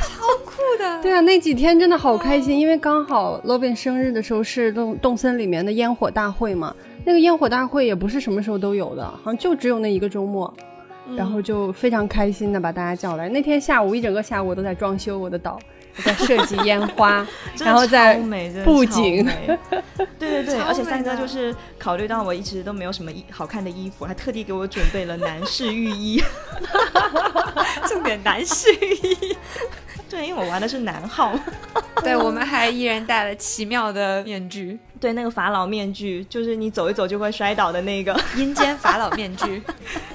[0.00, 1.02] 超酷的。
[1.02, 6.74] 对啊，那几天真的好开心，因为刚好罗宾生日的时候是动动森里面的烟火大会嘛。
[7.04, 10.52] 那个烟火大会也不是什么时候都有的，好像就只有那一个周末，
[11.16, 13.28] 然后就非常开心的把大家叫来。
[13.28, 15.58] 那天下午一整个下午我都在装修我的岛，
[16.04, 17.26] 在设计烟花，
[17.58, 18.14] 然后在
[18.64, 19.26] 布景。
[20.18, 26.22] 对对对，而且三哥就是考虑到我一直都没有什么衣好看的衣服，还特地给我准备了男士浴衣，
[27.88, 29.36] 重点男士浴衣。
[30.10, 31.32] 对，因为我玩的是男号。
[32.02, 34.76] 对，我们还一人戴了奇妙的面具。
[34.98, 39.62] 对，那个法老面具，就是你走一走就会摔倒的那个 阴间法老面具。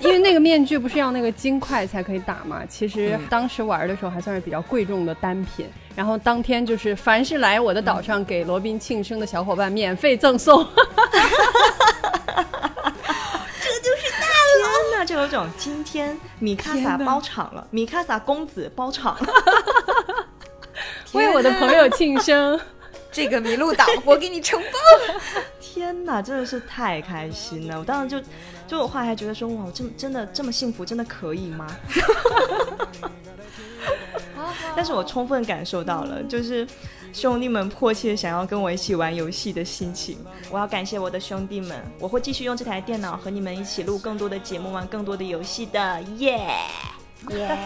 [0.02, 2.64] 因为那个面具不是要那个金块才可以打嘛？
[2.68, 5.66] 其实当时玩的时候还算是比较贵重的单品。
[5.96, 10.68] 然后当天就是凡是来我的岛上给罗宾庆生的小伙伴，免费赠送。
[14.98, 19.16] 那就有种今天米卡萨包场了，米卡萨公子包场，
[21.16, 22.60] 为我的朋友庆生，
[23.12, 24.68] 这个麋鹿岛我给你承包
[25.14, 25.22] 了。
[25.60, 27.80] 天哪，真的是太开心了！
[27.80, 28.28] 我当时就
[28.68, 31.68] 就我后来还觉得说，哇，我真真的这么幸福，真的可以吗？
[34.76, 36.68] 但是我充分感受到了，就是
[37.12, 40.18] 兄弟们迫切想要跟我一起玩游戏的心情。
[40.50, 46.02] 我要感谢我的兄弟们，我会继续用这台电脑和你们一起录更多的节目，玩更多的游戏的。
[46.18, 46.40] 耶
[47.32, 47.58] 耶！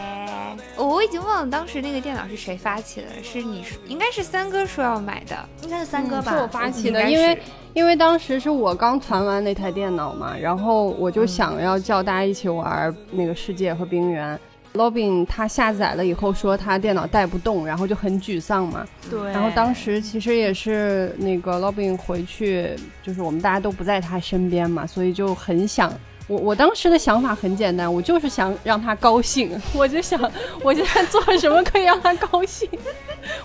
[0.77, 6.31] 我已经忘了当时那个电脑是谁发起的，是你应该是三哥说要买的，应该是三哥吧？
[6.31, 7.37] 是我发起的，因为
[7.73, 14.39] 因为当时是我刚传完那台电脑嘛，然后我就想要叫大家一起玩那个世界和冰原。
[14.73, 18.85] Robin 他下载了以后说他电脑带不动，然后就很沮丧嘛。
[19.09, 19.19] 对。
[19.31, 25.91] 然后当时其实也是那个 Robin 回去，就是我们大家都不在他身边嘛，所以就很想
[26.29, 26.37] 我。
[26.37, 29.59] 我当时的想法很简单，我就是想让他高兴。
[29.73, 30.19] 我就想，
[30.63, 32.69] 我现在做什么可以让他高兴？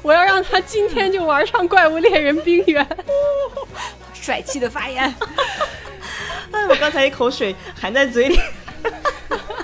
[0.02, 2.86] 我要让他今天就玩上怪物猎人冰原。
[4.14, 5.02] 帅气的发言。
[6.52, 8.38] 哎，我刚才一口水含在嘴里。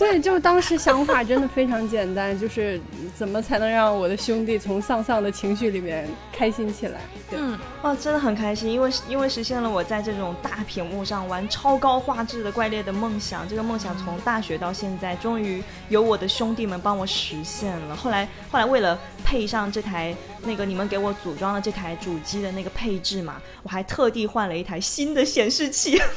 [0.00, 2.80] 对，就当时想法真的非常简单，就是
[3.14, 7.00] 怎么才能让我的兄弟从丧丧的情绪里面开心起来？
[7.32, 13.46] 嗯，哇，真的很开心，因为因为实现了我在这种大屏幕上玩超高画质的怪猎的梦想。
[13.46, 17.94] 这个梦想从大学到现在，终于有我的兄弟们帮我实现了。
[17.94, 26.00] 后来后来为了配上这台那个你们给我组装的这台主机的那个配置嘛，我还特地换了一台新的显示器。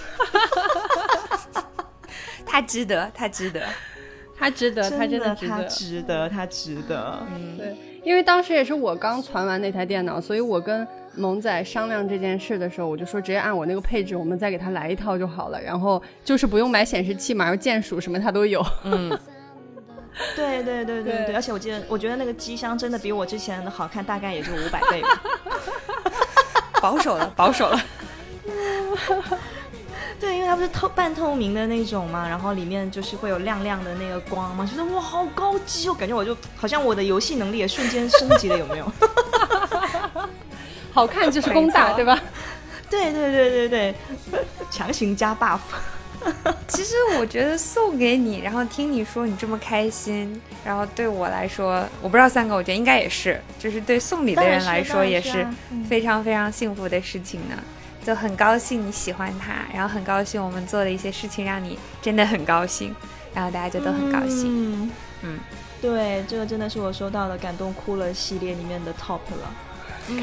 [2.53, 3.63] 他值得，他值得，
[4.37, 7.19] 他值得，他真的他值得，他值得。
[7.33, 15.59] 嗯，对，因为当时也是我刚传完那台电脑，所以我跟萌仔商量这件事的时候，我就说直接按我那个配置，我们再给他来一套就好了。
[15.59, 18.63] 然后就是不用买显示器嘛，然后键鼠什么他都有。
[18.83, 19.09] 嗯，
[20.37, 25.09] 对对对对对，而且我记得，我觉得那个机箱真的比我之前的好看，大概也就五百倍吧。
[26.79, 27.81] 保守了，保守了。
[30.23, 38.89] 对，因为它不是透半透明的那种嘛，然后里面就是会有亮亮的那个光嘛，觉得哇好高级哦，感觉我就好像我的游戏能力也瞬间升级了，有没有？
[40.93, 42.17] 好看就是功大，对吧？
[42.89, 43.95] 对对对对对，
[44.71, 45.59] 强行加 buff。
[46.69, 55.45] 其实我觉得送给你，然后听你说你这么开心，然后对我来说，我不知道三个，我觉得应该也是，就是对送礼的人来说也是
[55.89, 57.57] 非常非常幸福的事情呢。
[58.03, 62.95] 就很高兴你喜欢他，然后很高兴我们做的一些事情让你真的很高兴，
[63.33, 64.83] 然后大家就都很高兴。
[64.83, 64.91] 嗯，
[65.23, 65.39] 嗯
[65.81, 69.53] 对，这个真的是我收到的感动哭了系列里面的 top 了。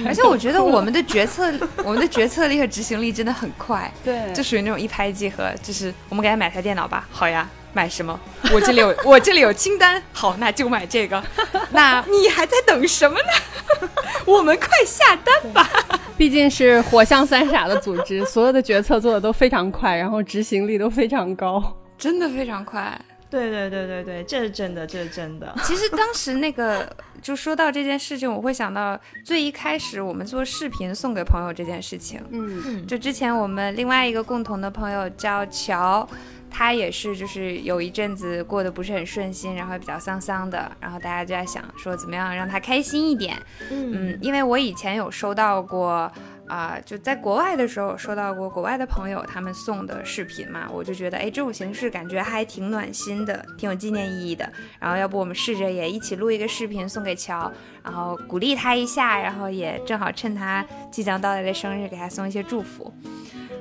[0.06, 1.50] 而且我觉得我们的决策，
[1.82, 5.50] 我们的决策力和执行力真的很快，对，就属于那种一拍即合。
[5.62, 8.18] 就是我们给他买台电脑吧，好呀，买什么？
[8.52, 11.22] 我这里有，我这里有清单，好，那就买这个。
[11.72, 13.88] 那你还在等什么呢？
[14.26, 15.68] 我们快下单吧。
[16.16, 23.00] 毕竟是火象三傻的组织， 所有的决策做的都非常快，然后执行力都非常高，真的非常快。
[23.30, 25.54] 对对对对对，这是真的，这是真的。
[25.62, 26.85] 其实当时那个，
[27.22, 32.20] 就说到这件事情，我会想到最一开始我们做视频送给朋友这件事情。
[32.33, 36.06] 嗯，就之前我们另外一个共同的朋友叫乔，
[36.50, 43.36] 他也是就是有一阵子过得不是很顺心，然后比较丧丧的，然后大家就在想说怎么样让他开心一点。
[43.70, 46.10] 嗯，因为我以前有收到过。
[46.50, 54.52] 啊，就在国外的时候收到过国外的朋友他们送的视频嘛，我就觉得哎，这种形式感觉还挺暖心的，挺有纪念意义的。
[54.80, 57.48] 然后要不我们试着也一起录一个视频送给乔，
[57.84, 62.92] 然后鼓励他一下，然后也正好趁他即将到来的生日给他送一些祝福，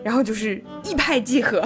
[0.03, 1.63] 然后就是一拍即合，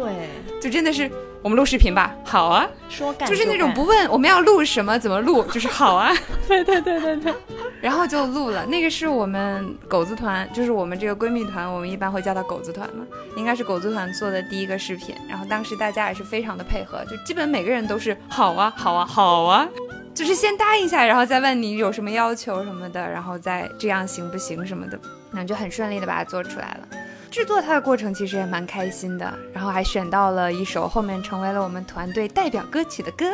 [0.00, 1.10] 对，就真的是。
[1.42, 6.12] 我们录视频吧，好啊，说干就是那种不问我们要录什么怎么录， 就是好啊，
[6.48, 7.32] 对对对对对，
[7.80, 8.66] 然后就录了。
[8.66, 13.06] 那个是我们狗子团，就是我们这个闺蜜团，我们一般会叫它狗子团嘛，
[13.36, 15.14] 应该是狗子团做的第一个视频。
[15.28, 19.68] 然后当时大家也是非常的配合，就基本每个人都是好啊好啊好啊，
[20.12, 24.98] 就是先答应一下，然后再问你有什么要求什么的，然后再这样行不行什么的，
[25.30, 26.98] 那就很顺利的把它做出来了。
[27.36, 33.26] 制作它的过程其实也蛮开心的，然后还选到了一首后面成为了我们团队代表歌曲的歌，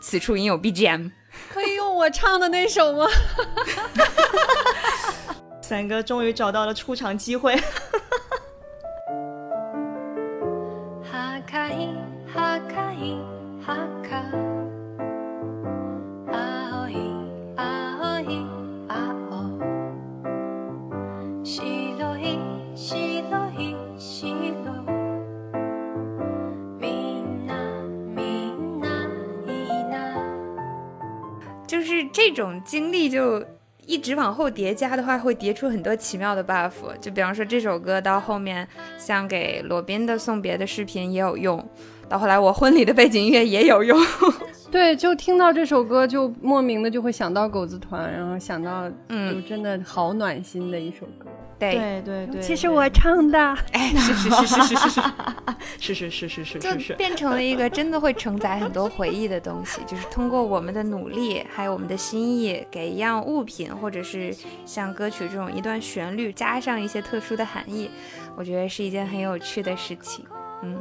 [0.00, 1.10] 此处应有 BGM，
[1.52, 3.04] 可以用我唱的那首吗？
[5.60, 7.60] 三哥终于找到了出场机会。
[32.30, 33.42] 这种经历就
[33.86, 36.72] 一直往后叠加的话，会叠出很多奇妙的 buff。
[37.00, 41.66] 就比方说这首歌到后面，像给罗宾的送别的视频也有用，
[42.06, 43.98] 到后来我婚礼的背景音乐也有用。
[44.70, 51.26] 对，就听到这首歌，就莫名的就会想到狗子团，然后想到，嗯，真的好暖心的一首歌。
[51.58, 53.38] 对对对，其实我唱的，
[53.72, 59.80] 哎，是是是是是是是是是是是，就变成了一个真的会承载很多回忆的东西。
[59.84, 64.32] 就是通过我们的努力，还有我们的心意，给一样物品，或者是
[64.64, 67.90] 像歌曲这种一段旋律，加上一些特殊的含义，
[68.36, 70.24] 我觉得是一件很有趣的事情。
[70.62, 70.76] 嗯，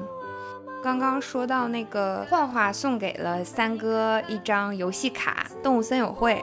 [0.87, 6.35] 刚刚说到那个画画送给了三哥一张游戏卡，《动物森友会》。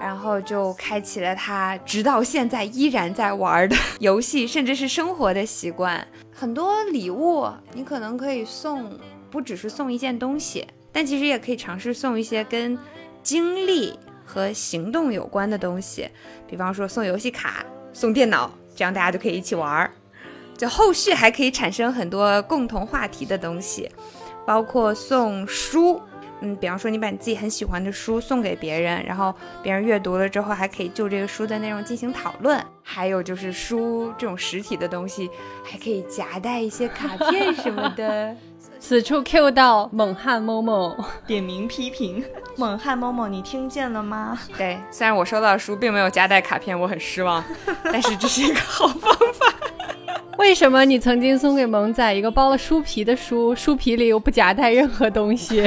[0.00, 6.06] 然后就开启了他直到现在依然在玩的游戏，甚至是生活的习惯。
[6.32, 8.98] 很多礼物你可能可以送，
[9.30, 12.78] 不只是送一件东西，但其实也可以尝试送一些跟
[13.20, 16.08] 经历和行动有关的东西。
[16.48, 19.90] 比方说送游戏卡、送电脑，这样大家就可以一起玩。
[20.62, 23.90] 就后续还可以产生很多共同话题的东西，
[24.46, 26.00] 包括送书。
[26.40, 32.64] 嗯，比方说你把你自己很喜欢的书送给别人，然后别人阅读了之后，还可以就这个书的内容进行讨论。
[32.80, 35.28] 还有就是书这种实体的东西，
[35.64, 38.36] 还可以夹带一些卡片什么的。
[38.78, 40.96] 此处 Q 到猛汉某某
[41.26, 44.38] 点名批评， 猛汉某某，你听见了吗？
[44.56, 47.42] 对，虽然我收到的书并没有夹带卡片，我很失望，
[47.82, 49.52] 但是这是一个好方法。
[50.42, 55.62] 为什么你曾经送给萌仔一个包了书皮的书，书皮里又不夹带任何东西？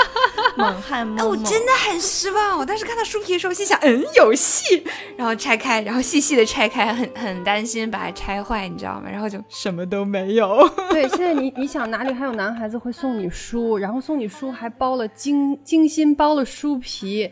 [0.54, 2.58] 猛汉某某，我真的很失望。
[2.58, 4.84] 我当时看到书皮的时候，心想，嗯，有戏。
[5.16, 9.08] 然后拆开，然后细细的拆开，很很担心把它拆坏，你知道吗？
[9.10, 10.68] 然后就什么都没有。
[10.90, 17.30] 对，现在你你想哪里还有男孩子会送你书，然后送你书还包了精精心包了书皮。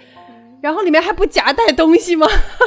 [0.60, 2.26] 然后里面还不夹带东西吗？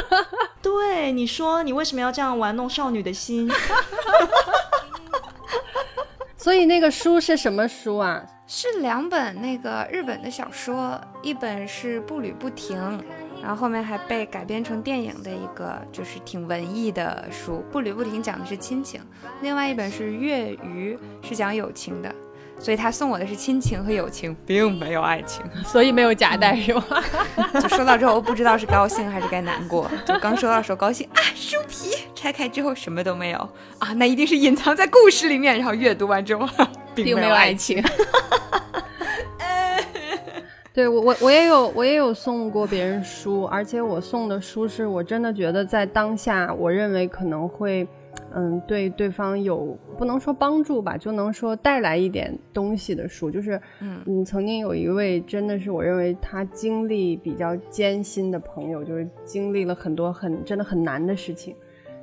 [0.62, 3.50] 对，你说你为什么要这样玩弄少女的心？
[6.38, 8.24] 所以那个书是什么书啊？
[8.48, 12.78] 是两本那个日本的小说，一本是《步履不停》，
[13.42, 17.58] 然后后面还被改编成电影的一个，就是挺文艺的书。
[17.72, 19.02] 《步履不停》讲的是亲情，
[19.42, 22.16] 另外一本是《月余》，是讲友情的。
[22.60, 26.84] 所以他送我的是亲情和友情，并没有爱情， 所以没有夹带是吗？
[27.54, 29.90] 就收到之后不知道是高兴还是该难过。
[30.06, 33.38] 就刚收到的时候高兴啊，书皮拆开之后什么都没有
[33.80, 35.58] 啊，那一定是隐藏在故事里面。
[35.58, 36.48] 然后阅读完之后，
[36.94, 37.82] 并没有爱情。
[40.72, 47.88] 对我我我也有我也有送过别人书，而且我送的书是我真的觉得在当下，我认为可能会。
[48.34, 61.56] 嗯，对对方有不能说帮助吧，就能说带来一点东西的书，就是嗯，曾经有一位真的是我认为他经历比较艰辛的朋友，就是经历了很多很真的很难的事情，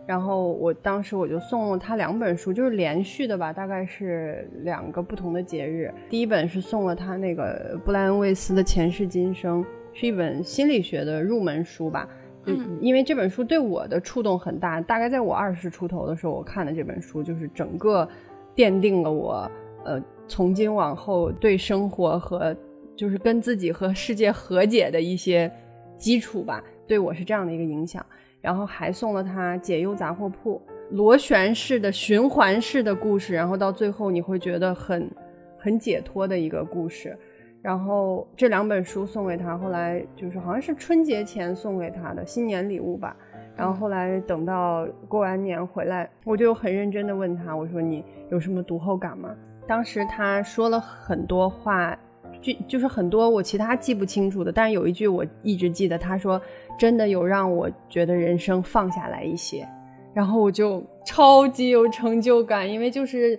[0.07, 5.93] 然后我当时我就送了他两本书，就是连续的吧，大概是两个不同的节日。
[6.11, 9.63] 第一本是送了他那个布莱恩·魏斯的《前世今生》，
[9.93, 12.09] 是一本心理学的入门书吧。
[12.47, 18.09] 嗯，因为这本书对我的触动很大，大概在我二十出头的时候，我看的这本书，就是整个
[18.55, 19.51] 奠定了我，
[19.85, 22.57] 呃，从今往后对生活和
[22.95, 25.51] 就是跟自己和世界和解的一些
[25.99, 28.05] 基础吧，对我是这样的一个影响。
[28.41, 30.63] 然后还送了他《解忧杂货铺》，
[30.97, 35.11] 螺旋式的循环式的故事，然后到最后你会觉得很
[35.59, 37.19] 很解脱的一个故事。
[37.67, 43.17] 然后这两本书送给他，后来就是好像是春节前送给他的新年礼物吧。
[43.57, 49.35] 然后后来等到过完年回来，我就很认真的问他，我说你有什么读后感吗？
[49.67, 51.99] 当时他说了很多话，
[52.41, 56.41] 就就是很多我其他记不清楚的，但是有一句我一直记得，他说
[56.79, 59.67] 真的有让我觉得人生放下来一些，
[60.15, 63.37] 然后我就超级有成就感，因为就是。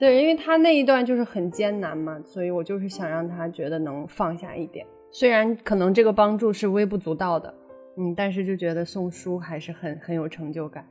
[0.00, 4.86] 对，因为他那一段就是很艰难嘛，所以我就是想让他觉得能放下一点。
[5.12, 7.54] 虽然可能这个帮助是微不足道的，
[7.98, 10.86] 嗯，但是就觉得送书还是很很有成就感。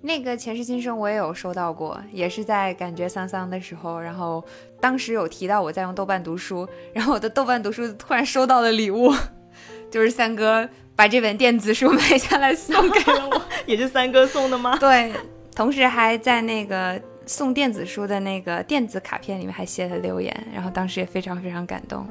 [0.00, 4.42] 那个前世今生我也有收到过，也是在感觉丧丧的时候，然后
[4.80, 9.12] 当时有提到我在用豆瓣读书，然后我的豆瓣读书突然收到了礼物，
[9.92, 14.74] 就是三哥把这本电子书 买下来送给了我， 也是三哥送的吗？
[14.80, 15.12] 对，
[15.54, 16.98] 同时还在那个。
[17.26, 22.06] 送电子书的那个电子卡片里面还写了留言，然后当时也非常非常感动。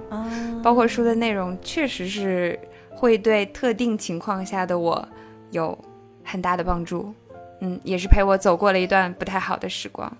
[0.62, 2.60] 包括书的内容确实是
[2.90, 5.08] 会对特定情况下的我
[5.52, 5.78] 有
[6.24, 7.14] 很大的帮助。
[7.62, 10.12] 嗯，也是陪我走过了一段不太好的时光。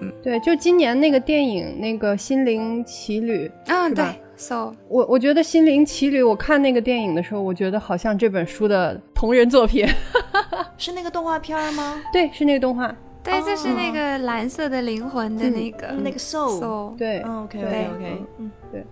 [0.00, 4.04] 嗯，对，就今年那个电影那个《心灵奇旅》啊，对
[4.36, 9.86] ，so 我我觉得《心灵奇旅》，我看那个电影的时候，我觉得好像这本书的同人作品，
[10.78, 12.00] 是那个动画片吗？
[12.10, 12.94] 对，是那个动画。
[13.30, 18.86] 对，就是那个蓝色的灵魂的那个那个 soul，对，OK OK OK，嗯，对，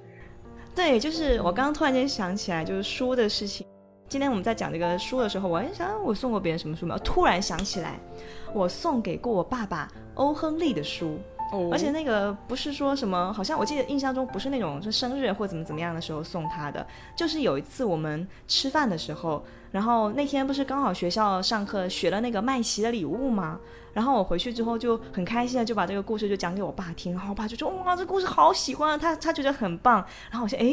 [0.75, 3.67] 对，就是我刚刚突然间想起来，就是书的事情。
[4.09, 6.99] 今天我们在讲这个书的时候，我还想我送过别人什么书没有？
[7.01, 7.99] 突然想起来，
[8.53, 11.19] 我送给过我爸爸欧亨利的书。
[11.71, 23.61] 而且那个不是说什么，好像我记得印象中不是那种就生日或怎么怎么样的时候送他的，就是有一次我们吃饭的时候，然后那天不是刚好学校上课学了那个麦琪的礼物吗？
[23.93, 30.05] 然后我回去之后就很开心的就把这个故事就讲给我爸听，然后我爸就说哇这故事好喜欢，他他觉得很棒。
[30.31, 30.73] 然后我说哎，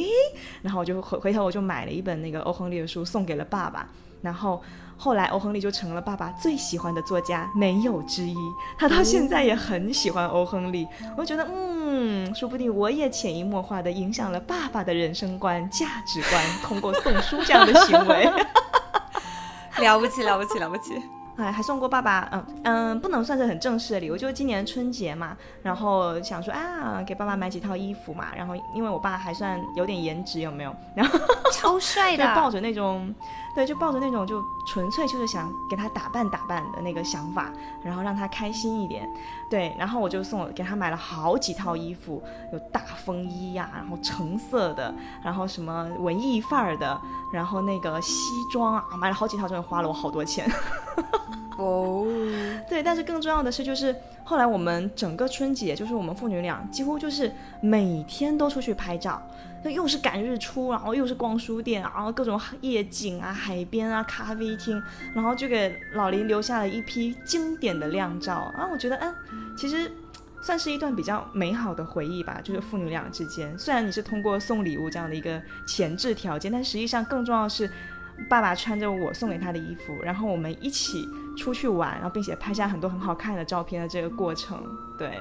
[0.61, 3.87] 然后我就回回头我就买了一本那个欧亨利的书送给了爸爸，
[4.21, 4.61] 然后。
[4.97, 8.35] 后来，欧亨利就成了爸爸最喜欢的作家，没有之一。
[8.77, 10.87] 他到现在也很喜欢欧亨利。
[11.17, 18.31] 我觉得，嗯，说不定我也潜移默化的影响了爸爸的人生观、价值观，通过送书这样的行为。
[19.81, 21.01] 了不起，了不起，了不起！
[21.35, 30.73] 哎，还送过爸爸，嗯嗯，不能算是很正式的礼物，就是今年春节嘛，然后想说啊，给爸爸买几套衣服嘛，然后因为我爸还算有点颜值，有没有？
[30.95, 31.19] 然后
[31.51, 33.13] 超帅的， 抱着那种。
[33.55, 37.51] 对，就抱着那种就纯粹就是想给他打扮打扮的那个想法，
[37.83, 39.07] 然后让他开心一点。
[39.47, 44.91] 对，然后我就送给他买了好几套衣服，有大风衣呀，然后橙色的，
[45.23, 46.99] 然后什么文艺范儿的，
[47.31, 50.49] 然后那个西装啊，买了好几套，真的花了我好多钱。
[51.57, 52.03] 哦，
[52.67, 57.31] 对，但是更重要的是，就是后来我们整个春节，就是我们父女俩几乎就是
[57.61, 59.21] 每天都出去拍照。
[59.63, 64.81] 那又是赶日出，然后又是逛书店，然后各种夜景啊、海边啊、咖啡厅，
[65.13, 68.67] 然后就给老林留下了一批经典的靓照啊！
[68.71, 68.97] 我觉得，
[69.31, 69.89] 嗯，其实
[70.41, 73.57] 算是一段比较美好的回忆吧，就是父女俩之间。
[73.57, 77.69] 虽然你是通过送礼物这样的一个前置条件，但实际上更重要的是，
[78.29, 81.07] 爸爸穿着我送给他的衣服，然后我们一起
[81.37, 84.61] 出去玩，然后并且拍下很多很好看的照片的这个过程。
[84.97, 85.17] 对。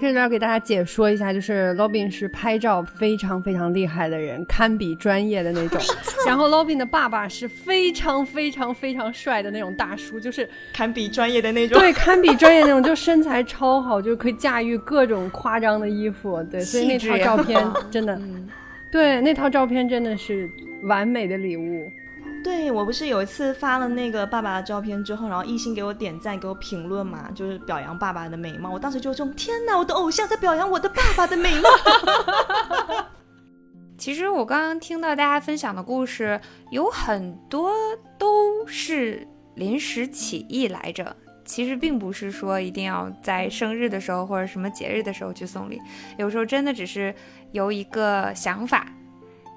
[0.00, 5.78] 这里要给大家解说一下，就是 Robin 是拍照非常非常厉害的人，堪比专业的那种。
[6.26, 11.78] 然后 Robin 的爸爸是非常非常非常帅的那种大叔，就是堪比专业的那种。
[11.78, 16.42] 对，堪比专业那种，就身材超好，就可以驾驭各种夸张的衣服。
[16.44, 18.18] 对，所以那套照片真的，
[18.90, 20.48] 对，那套照片真的是
[20.84, 21.90] 完美的礼物。
[22.42, 28.70] 对我不是有一次发了那个爸爸的照片之后，然后一心给我点赞，给我评论嘛，就是表扬爸爸的美貌。
[28.70, 31.68] 我当时就这种天哪，我的偶像在表扬我的爸爸的美貌。
[33.98, 37.72] 其实我刚刚听到大家分享的故事，有很多
[38.18, 39.26] 都是
[39.56, 41.14] 临时起意来着。
[41.44, 45.80] 其实并不是说一定要在生日的时候或者什么节日的时候去送礼，
[46.16, 47.14] 有时候真的只是
[47.52, 48.86] 由一个想法。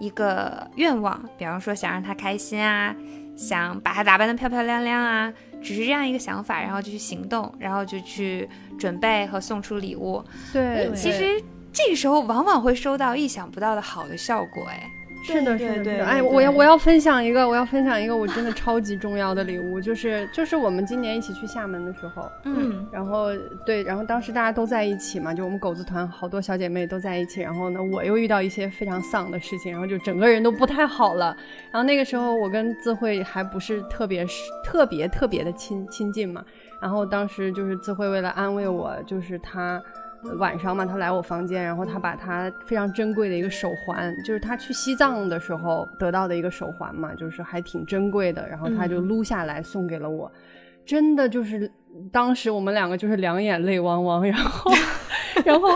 [0.03, 2.93] 一个愿望，比方说想让他开心啊，
[3.37, 5.31] 想把他打扮得漂漂亮亮啊，
[5.61, 10.21] 只是这样一个想法，然后就去行动，然后就去准备和送出礼物。
[10.51, 11.41] 对，其实
[11.71, 14.89] 这个时候往往会收到意想不到的好的效果，哎。
[15.23, 15.99] 是的，是的，对。
[15.99, 23.27] 哎，我要我要分享一个，我要分享一个我真的超级重要的礼物，就是就是我们今年一起去厦门的时候，嗯，然后
[23.65, 31.35] 对，然后当时大家都在一起嘛，就我们狗子团好多小姐妹都在一起，然后呢，我又遇到一些非常丧的事情，然后就整个人都不太好了，
[31.71, 34.25] 然后那个时候我跟智慧还不是特别
[34.63, 36.43] 特别特别的亲亲近嘛，
[36.81, 39.81] 然后当时就是智慧为了安慰我，就是他。
[40.37, 50.31] 晚上嘛，他来我房间，然后他把他非常珍贵的一个手环，就是他去西藏的时候得到的一个手环嘛，就是还挺珍贵的，然后他就撸下来送给了我，
[50.85, 51.69] 真的就是
[52.11, 54.71] 当时我们两个就是两眼泪汪汪，然后，
[55.45, 55.69] 然后，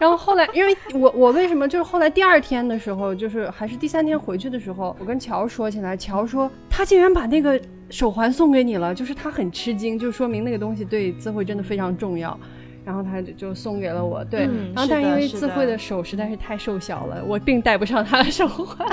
[0.00, 12.38] 然后后来，因为我我为什么就是后来第二天的时候，就是还是第三天回去的时候，我跟乔说起来，乔说他竟然把那个手环送给你了，就是他很吃惊，就说明那个东西对智慧真的非常重要。
[12.90, 14.40] 然后他就就送给了我，对，
[14.74, 18.84] 然后但因为智慧的手实在是太瘦小了，我并戴不上他的手环，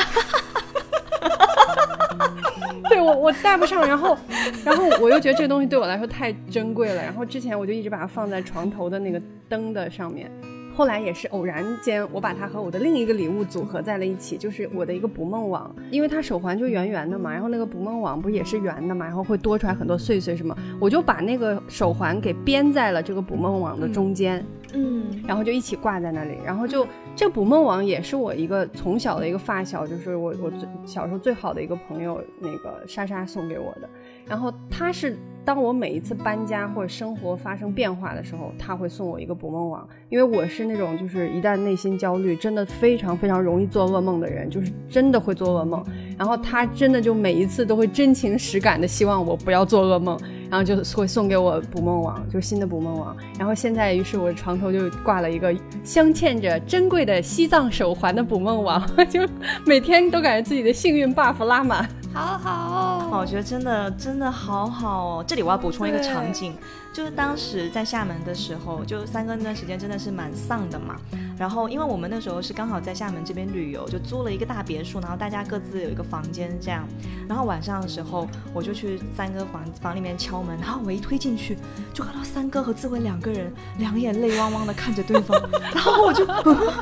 [2.88, 4.16] 对我我戴不上，然后
[4.64, 9.20] 然后我又觉得这个东西对我来说太珍贵了，然后之前我就一直把它放在床头的那个
[9.50, 10.30] 灯的上面。
[10.78, 33.90] 后来也是偶然间，我把它和我的另一个礼物组合在了一起，就是我的一个捕梦网，因为它手环就圆圆的嘛，然后那个捕梦网不也是圆的嘛，然后会多出来很多碎碎什么，我就把那个手环给编在了这个捕梦网的中间，嗯，然后就一起挂在那里，然后就这个捕梦网也是我一个从小的一个发小，就是我我最小时候最好的一个朋友那个莎莎送给我的，
[34.28, 35.18] 然后他是。
[35.46, 45.82] 当我每一次搬家或者生活发生变化的时候，他会送我一个捕梦网，因为我是那种就是一旦内心焦虑，真的非常非常容易做噩梦的人，就是真的会做噩梦。
[46.18, 50.20] 然后他真的就每一次都会真情实感的希望我不要做噩梦，
[50.50, 53.16] 然后就会送给我捕梦网，就是新的捕梦网。
[53.40, 59.22] 然后现在于是我床头就挂了一个镶嵌着珍贵的西藏手环的捕梦网， 就
[59.66, 61.88] 每天都感觉自己的幸运 buff 拉满。
[62.14, 65.26] 好好哦，我觉得真的真的好好哦。
[65.28, 66.56] 这里我要补充一个场景，
[66.94, 70.96] 就是当时在厦门的时候，就三哥那段时间真的是蛮丧的嘛。
[71.38, 76.84] 然后因为我们那时候是刚好在厦门这边旅游，就租了一个大别墅，然后大家各自有一个房间这样。
[77.30, 81.56] 然后晚上的时候，我就去三哥房房里面敲门，然后我一推进去，
[81.94, 85.40] 就看到三哥和志伟两个人两眼泪汪汪的看着对方，
[85.76, 86.26] 然后我就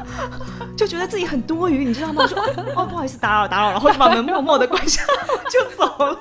[0.78, 2.24] 就觉得自己很多余，你知道吗？
[2.24, 2.39] 我说
[2.78, 5.06] 哦不好意思打扰打扰，然后就把门默默的关上
[5.51, 6.18] 就走了。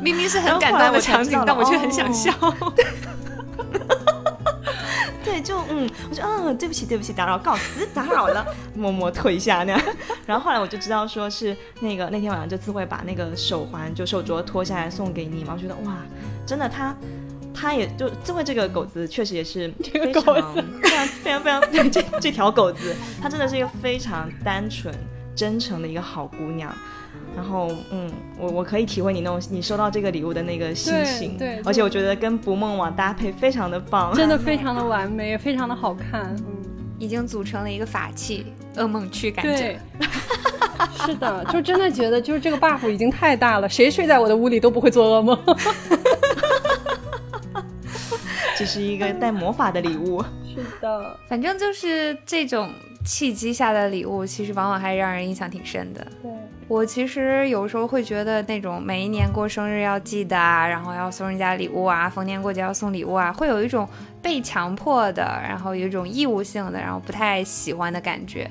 [0.00, 2.32] 明明是很感动的场景，但我却很想笑。
[2.76, 2.86] 对，
[5.42, 9.80] 就嗯，我说嗯，对不起，对不起，打扰，告辞， 打扰了，默默退下那样。
[10.26, 15.52] 然后后来我就知道，说是那个那天晚上就自会把那个手环就手镯脱下来送给你嘛。
[15.54, 15.96] 我觉得哇，
[16.46, 16.96] 真的，他
[17.54, 24.94] 他也就自慧这个狗子确实也是非常非常非常非常这这条狗子，它真的是一个非常单纯
[25.34, 26.74] 真诚的一个好姑娘。
[27.34, 36.56] 然后，嗯，我我可以体会你那种你收到这个礼物的那个心情，对，而且我觉得跟捕梦网搭配非常的棒，真的非常的完美，也非常的好看，嗯，
[36.98, 39.78] 已经组成了一个法器，噩梦区感觉，
[41.06, 45.38] 是的，就真的觉得就是这个 buff 已经太大了，谁睡在我的屋里都不会做噩梦，
[48.56, 50.22] 这是一个带魔法的礼物，
[50.54, 52.70] 是的，反正就是这种。
[53.04, 56.06] 契机下的礼物，其实往往还让人印象挺深的。
[56.22, 56.30] 对，
[56.68, 63.88] 我其实有时候会觉得那种每一年过生日要记得啊，然后要送人家礼物啊，逢年过节要送礼物啊，会有一种
[64.22, 68.50] 被强迫的，然后有一种义务性的，然后不太喜欢的感觉。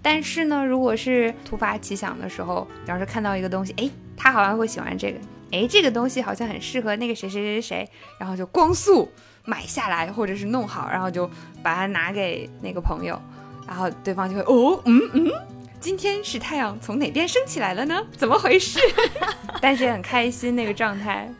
[0.00, 5.18] 但是呢，如果是突发奇想的时候，比方说看到一个东西，哎，他好像会喜欢这个，
[5.50, 7.88] 哎，这个东西好像很适合那个谁谁谁谁，
[8.18, 9.10] 然后就光速
[9.44, 11.28] 买下来，或者是弄好，然后就
[11.64, 13.20] 把它拿给那个朋友，
[13.68, 15.30] 然后对方就会哦，嗯嗯，
[15.78, 18.02] 今天是太阳从哪边升起来了呢？
[18.16, 18.80] 怎么回事？
[19.60, 21.30] 但是很开心那个状态。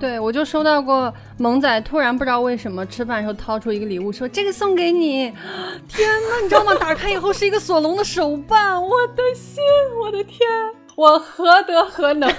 [0.00, 5.30] 对，我就收到过萌仔突然不知道为什么吃饭的时候掏出一个礼物，说这个送给你。
[5.88, 6.74] 天哪，你知道吗？
[6.76, 9.62] 打开以后是一个索隆的手办，我的心，
[10.00, 10.48] 我的天，
[10.94, 12.32] 我何德何能？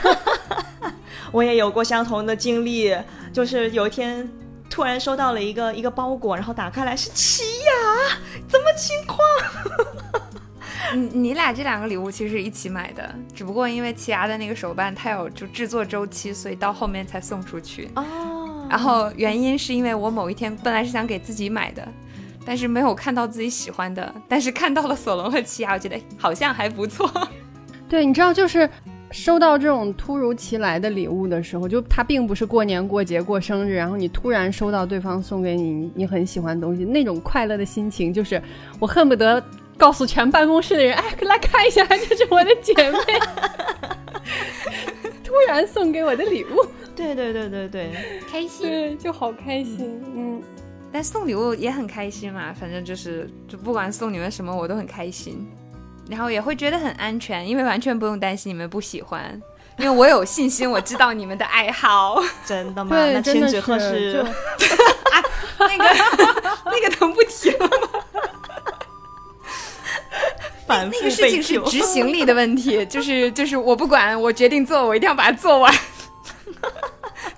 [1.32, 2.96] 我也有过相同的经历，
[3.32, 4.28] 就是有一天
[4.70, 8.18] 突然收到了一个一个包裹，然后打开来是奇亚，
[8.48, 9.20] 怎么情况？
[10.94, 17.90] 你 你俩这两个礼物其实是一起买的，只不过因为奇亚的那个手办它有就制作周期，所以到后面才送出去。
[17.96, 21.88] 哦，然后原因是因为我某一天本来是想给自己买的，
[22.46, 27.12] 但是没有看到自己喜欢的，但是看到了索隆和奇亚，我觉得好像还不错。
[27.88, 28.70] 对，你知道就是
[29.12, 38.42] 收到这种突如其来的礼物的时候，就它并不是过年过节过生日，然后你突然收到对方送给你你很喜欢的东西，那种快乐的心情，就是
[38.80, 39.44] 我恨不得。
[39.80, 42.98] 告诉全办公室的人， 哎，来看一下，这是我的姐妹，
[45.24, 46.66] 突然送给我的礼物。
[46.94, 47.92] 对对对对对，
[48.30, 50.04] 开心，对，就好开心。
[50.14, 50.42] 嗯，
[50.92, 55.48] 但送礼物也很开心嘛，反正就是，就不管送你们什么，我都很开心，
[56.10, 59.40] 然后也会觉得很安全，因为完全不用担心你们不喜欢，
[59.78, 62.22] 因为我有信心，我知道你们的爱好。
[62.46, 62.96] 真的吗？
[63.14, 64.26] 那千纸鹤是，
[65.14, 65.24] 啊，
[65.60, 65.84] 那个
[66.66, 67.78] 那个能不提了吗？
[70.68, 75.74] 那个事情是执行力的问题，就是就是我不管，我决定做，我一定要把它做完，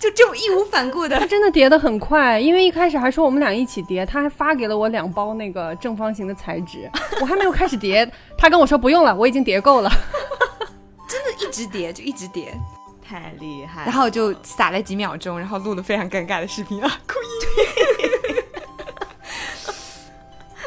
[0.02, 1.20] 就这种义无反顾的。
[1.20, 6.90] 他真的叠的很快，因为一开始还说我们俩一起叠，他还发给了我两包那个正方形的彩纸，
[7.22, 9.92] 我还没有开始叠，他跟我说不用了，我已经叠够了，
[11.08, 12.52] 真的一直叠就一直叠，
[13.08, 13.84] 太厉害。
[13.86, 17.28] 然后就撒了几秒钟，然后录了非常尴尬的视频啊，哭一。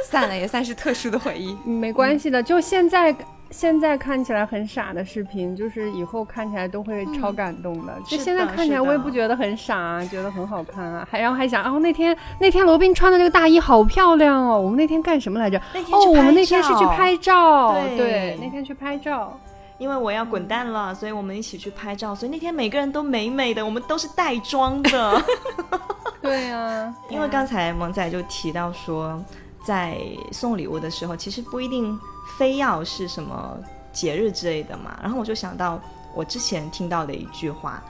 [0.09, 2.41] 散了也算是特殊的回忆，没关系的。
[2.41, 3.13] 就现在，
[3.57, 7.97] 现在看起来很傻的视频，就是以后看起来都会超感动的。
[8.05, 11.07] 就现在看起来，我也不觉得很傻，觉得很好看啊。
[11.09, 14.61] 还然后还想，哦，那天那天罗宾穿的那个大衣好漂亮哦。
[14.61, 15.57] 我们那天干什么来着？
[15.93, 17.73] 哦，我们那天是去拍照。
[17.75, 19.39] 对，对那天去拍照。
[19.79, 22.13] 因为我要滚蛋了，所以我们一起去拍照。
[22.13, 25.23] 所以那天每个人都美美的，我们都是带妆的。
[26.21, 29.23] 对呀，因为刚才萌仔就提到说。
[29.65, 29.99] 在
[30.31, 31.99] 送礼物的时候，其实不一定
[32.39, 33.59] 非要是什么
[33.93, 34.99] 节日之类的嘛。
[35.03, 35.81] 然后我就想到
[36.15, 37.83] 我之前听到的一句话，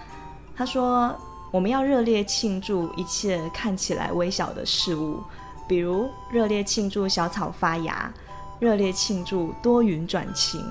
[0.57, 1.15] 他说
[1.51, 5.21] ：“我们要热烈庆祝一切看起来微小的事物，
[5.67, 8.13] 比如热烈庆祝小草发芽，
[8.61, 10.65] 热烈庆祝多云转晴。”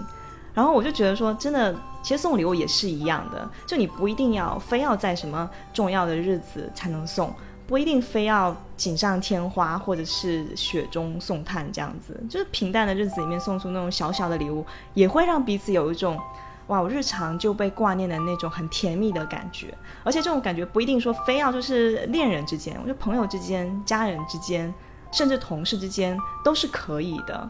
[0.55, 7.33] 然后我就觉得说，真的，其实送礼物也是一样的，就你不一定要非要在什么重要的日子才能送。
[7.65, 16.19] 不一定非要锦上添花，或者是雪中送炭这样子，就是平淡的日子里面送出那种小小的礼物，也会让彼此有一种，
[16.67, 19.73] 哇，我日常就被挂念的那种很甜蜜的感觉。
[20.03, 24.73] 而且这种感觉不一定说非要就是恋人之间，我觉得朋友之间、家人之间，
[25.13, 27.49] 甚至同事之间都是可以的，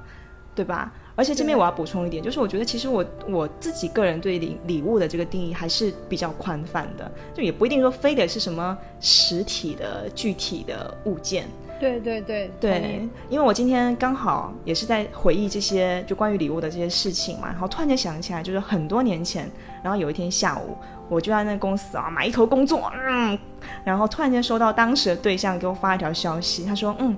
[0.53, 0.91] 对吧？
[1.16, 11.45] 而且这边我要补充一点，就是我觉得其实我我自己个人对礼礼物的这个定义还是比较宽泛的，就也不一定说非得是什么实体的具体的物件。
[11.80, 19.51] 对对对对，因为我今天刚好也是在回忆这些就关于礼物的这些事情嘛，然后突然间想起来，就是很多年前，
[19.84, 20.78] 然后有一天下午，
[21.09, 23.38] 我就在那公司啊埋头工作，嗯，
[23.84, 27.18] 然后突然间收到当时的对象给我发一条消息，他说，嗯，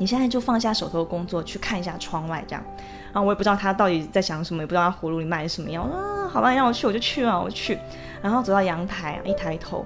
[0.00, 2.64] 你现在就放下手头的工作，去看一下窗外，这样。
[3.12, 5.82] 然后我也不知道他到底在想什么，也不知道他葫芦里卖的什么药。
[5.82, 7.78] 啊，好吧，你让我去我就去啊，我去。
[8.22, 9.84] 然后走到阳台啊，一抬头，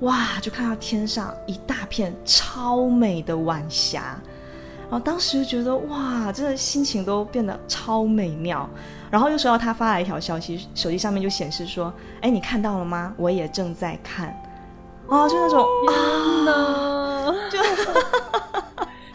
[0.00, 4.18] 哇，就看到天上一大片超美的晚霞。
[4.90, 8.68] 然后当时就觉得哇，真的心情都变得超美妙。
[9.12, 13.14] 然后又收到他发来一条消息，手机上面就显示说：“哎，你看到了吗？
[13.16, 14.36] 我也正在看。”
[15.06, 17.58] 哦，就那种啊，就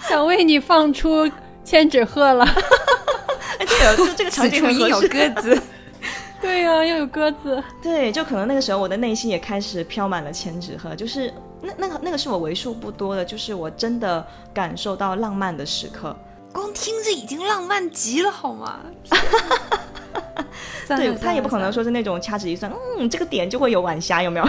[0.08, 1.30] 想为你放出
[1.64, 2.45] 千纸鹤了。
[3.60, 5.60] 哎，对，就这个场景很有鸽子，
[6.39, 16.16] 对呀，又有鸽子，对，就可能那个时候我的内心也开始飘满了千纸鹤，就是那那个那个是我为数不多的，就是我真的感受到浪漫的时刻。
[16.53, 18.80] 光听听着已经浪漫极了，好吗？
[20.88, 24.47] 对他也不可能说是那种掐指一算，嗯，这个点就会有晚霞，有没有？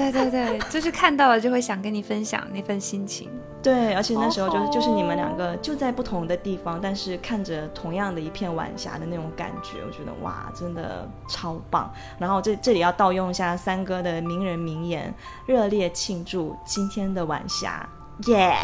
[0.00, 3.28] 对对对，就是看到了就会想跟你分享那份心情。
[3.62, 11.92] 对，而且那时候就是就是你们两个就在不同的地方，但是看着同样的一片晚霞的那种感觉，我觉得哇，真的超棒。
[12.18, 17.86] 然后这这里要盗用一下三哥的名人名言：热烈庆祝今天的晚霞，
[18.28, 18.54] 耶！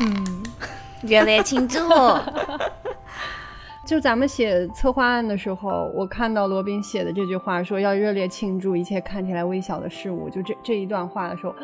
[0.00, 0.42] 嗯，
[1.02, 1.80] 热烈庆祝。
[3.84, 10.30] 就咱们写策划案的时候，我看到罗宾写的这句话，说要热烈庆祝一切看起来微小的事物。
[10.30, 11.54] 就这这一段话的时候，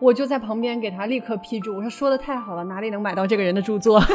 [0.00, 4.02] 我就在旁边给他立刻批注，我说说的太好了，哪里能买到这个人的著作？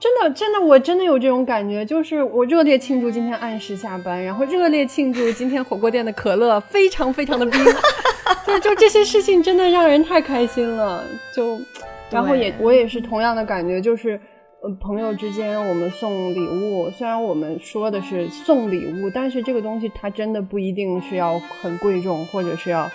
[0.00, 7.64] 真的真的，我真的有这种感觉，就是我热烈庆祝今天按时下班，然后热烈庆祝今天火锅店的可乐非常非常的冰，
[8.46, 11.60] 就就这些事情真的让人太开心了，就。
[12.10, 14.20] 然后也我也是同样的感觉，就是
[14.62, 22.90] 呃朋友之间我们送礼物，虽然我们说的是送礼物，但是这个东西它真的不一定是要很贵重，或者是要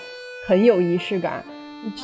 [0.48, 1.44] 很有仪式感。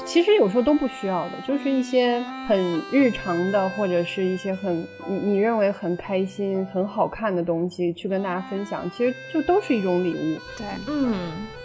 [0.05, 10.37] 其实有时候都不需要的，就是一些很日常的，或者是一些很你你认为很开心、很好看的东西，去跟大家分享，其实就都是一种礼物。
[10.55, 11.15] 对，嗯，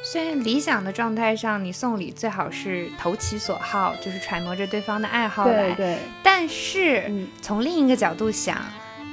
[0.08, 5.74] 虽然理想的状态上，你送礼最好是投其所好，就是揣摩着对方的爱好来。
[5.74, 5.98] 对对。
[6.22, 7.10] 但是
[7.42, 8.56] 从另一个角度想。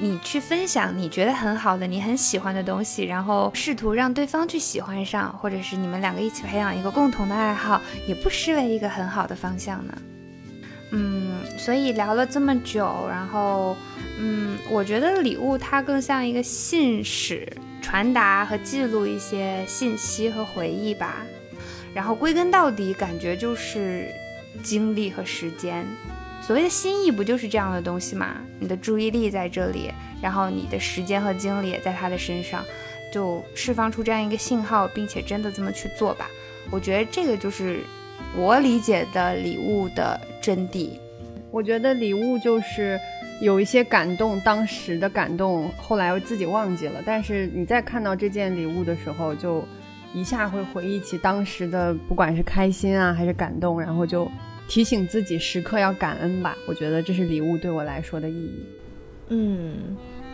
[0.01, 9.93] 你去分享你觉得很好的、你很喜欢的东西，然后试图让对方去喜欢上，或者是你们两个一起培养一个共同的爱好，也不失为一个很好的方向呢。
[10.91, 13.77] 嗯，所以聊了这么久，然后，
[14.17, 17.47] 嗯，我觉得礼物它更像一个信使，
[17.83, 21.23] 传达和记录一些信息和回忆吧。
[21.93, 24.07] 然后归根到底，感觉就是
[24.63, 25.85] 精力和时间。
[26.41, 28.37] 所谓的心意不就是这样的东西吗？
[28.59, 32.65] 你的注意力在这里，然后你的时间和精力也在他的身上，
[33.13, 36.27] 就释放出这样一个信号，并且真的这么去做吧。
[36.71, 37.81] 我觉得这个就是
[38.35, 40.89] 我理解的礼物的真谛。
[41.51, 42.99] 我觉得礼物就是
[43.43, 49.63] 有一些感动，当时的感动，后来自己忘记了，但是你在看到这件礼物的时候，就
[50.15, 54.31] 一下会回忆起当时的，不管是开心啊还是感动，然后就。
[54.65, 58.65] 提醒自己时刻要感恩吧，我觉得这是礼物对我来说的意义。
[59.27, 59.75] 嗯，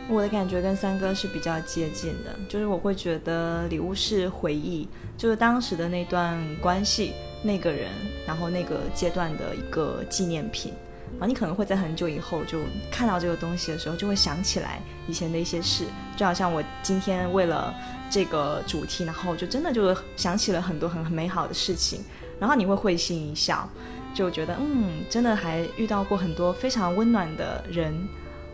[0.08, 4.88] 我的感觉跟三哥是比较接近的，就是我会觉得礼物是回忆，
[5.18, 7.90] 就是当时的那段关系、那个人，
[8.28, 10.74] 然后那个阶段的一个纪念品。
[11.14, 12.60] 然后你可能会在很久以后就
[12.92, 15.86] 看到这个东西的时候，就会想起来以前的一些事，
[16.16, 17.74] 就好像我今天为了
[18.10, 22.02] 这个主题，然后就真的就想起了很多很美好的事情，
[22.40, 23.68] 然后你会会心一笑。
[24.12, 27.94] 就觉得嗯，真的还遇到过很多非常温暖的人，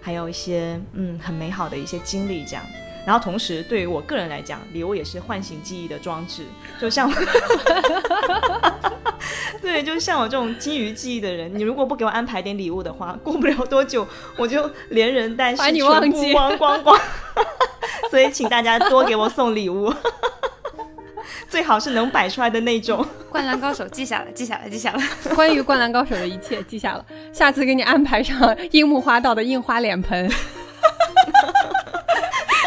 [0.01, 2.63] 还有一些嗯很美好的一些经历这样。
[3.05, 6.43] 然后同时对于我个人来讲，礼物也是唤醒记忆的装置。
[6.81, 7.11] 就像，
[9.61, 16.99] 对，就像我这种基于记忆的人，你如果不给我安排点礼物的话，过不了多久我就连人带事全部忘光光。
[18.09, 19.93] 所以请大家多给我送礼物。
[21.49, 23.05] 最好是能摆出来的那种。
[23.29, 24.99] 灌篮高手记下了，记下了，记下了。
[25.35, 30.29] 关于灌篮高手的一切记下了，下次给你安排上樱木花道的印花脸盆。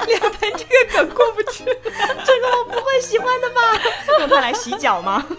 [0.07, 3.61] 脸盆这个梗过不去， 这个我不会喜欢的吧？
[4.19, 5.25] 用它来洗脚吗？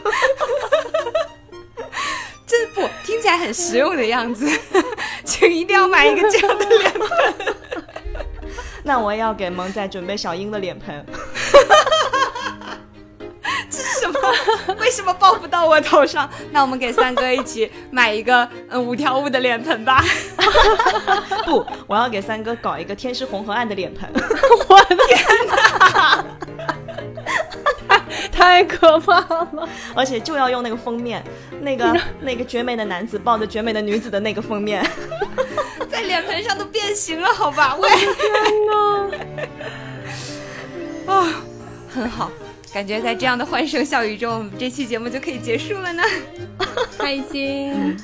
[2.48, 4.50] 这不听起来很实用的样子，
[5.26, 7.10] 请一定要买一个这样的脸盆。
[8.84, 11.06] 那我也要给萌仔准备小樱的脸盆。
[14.80, 16.30] 为什么报不到我头上？
[16.52, 20.04] 那我们给三哥一起买一个嗯五条悟的脸盆吧。
[21.46, 24.10] 不，我要给三哥搞一个天师红河岸的脸盆。
[24.68, 26.26] 我的天哪，
[28.32, 29.68] 太可怕了！
[29.96, 31.24] 而且就要用那个封面，
[31.62, 34.86] 那个那个绝美的男子抱着绝美的女子的那个封面，
[35.90, 37.76] 在脸盆上都变形了，好吧？
[37.76, 38.08] 我的天
[41.08, 41.14] 哪！
[41.14, 41.28] 啊，
[41.90, 42.32] 很好。
[42.74, 46.04] 感觉在这样的欢声笑语中，我们这期节目就可以结束了呢，
[46.98, 47.98] 开心。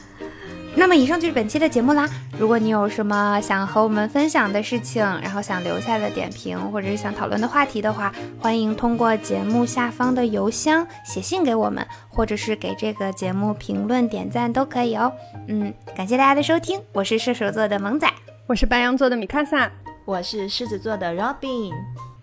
[0.78, 2.05] 那么以上就是本期的节目啦。
[2.38, 15.09] 如果你有什么想和我们分享的事情，然后想留下的点评，或者是想讨论的话题的话，欢迎通过节目下方的邮箱写信给我们，或者是给这个节目评论点赞都可以哦。
[15.47, 18.11] 嗯，感谢大家的收听，我是射手座的萌仔，
[18.45, 19.72] 我是白羊座的米卡萨，
[20.06, 21.74] 我是狮子座的 Robin。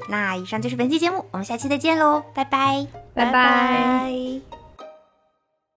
[0.08, 4.61] 那以上就是本期节目，我们下期再见喽，拜拜，拜拜。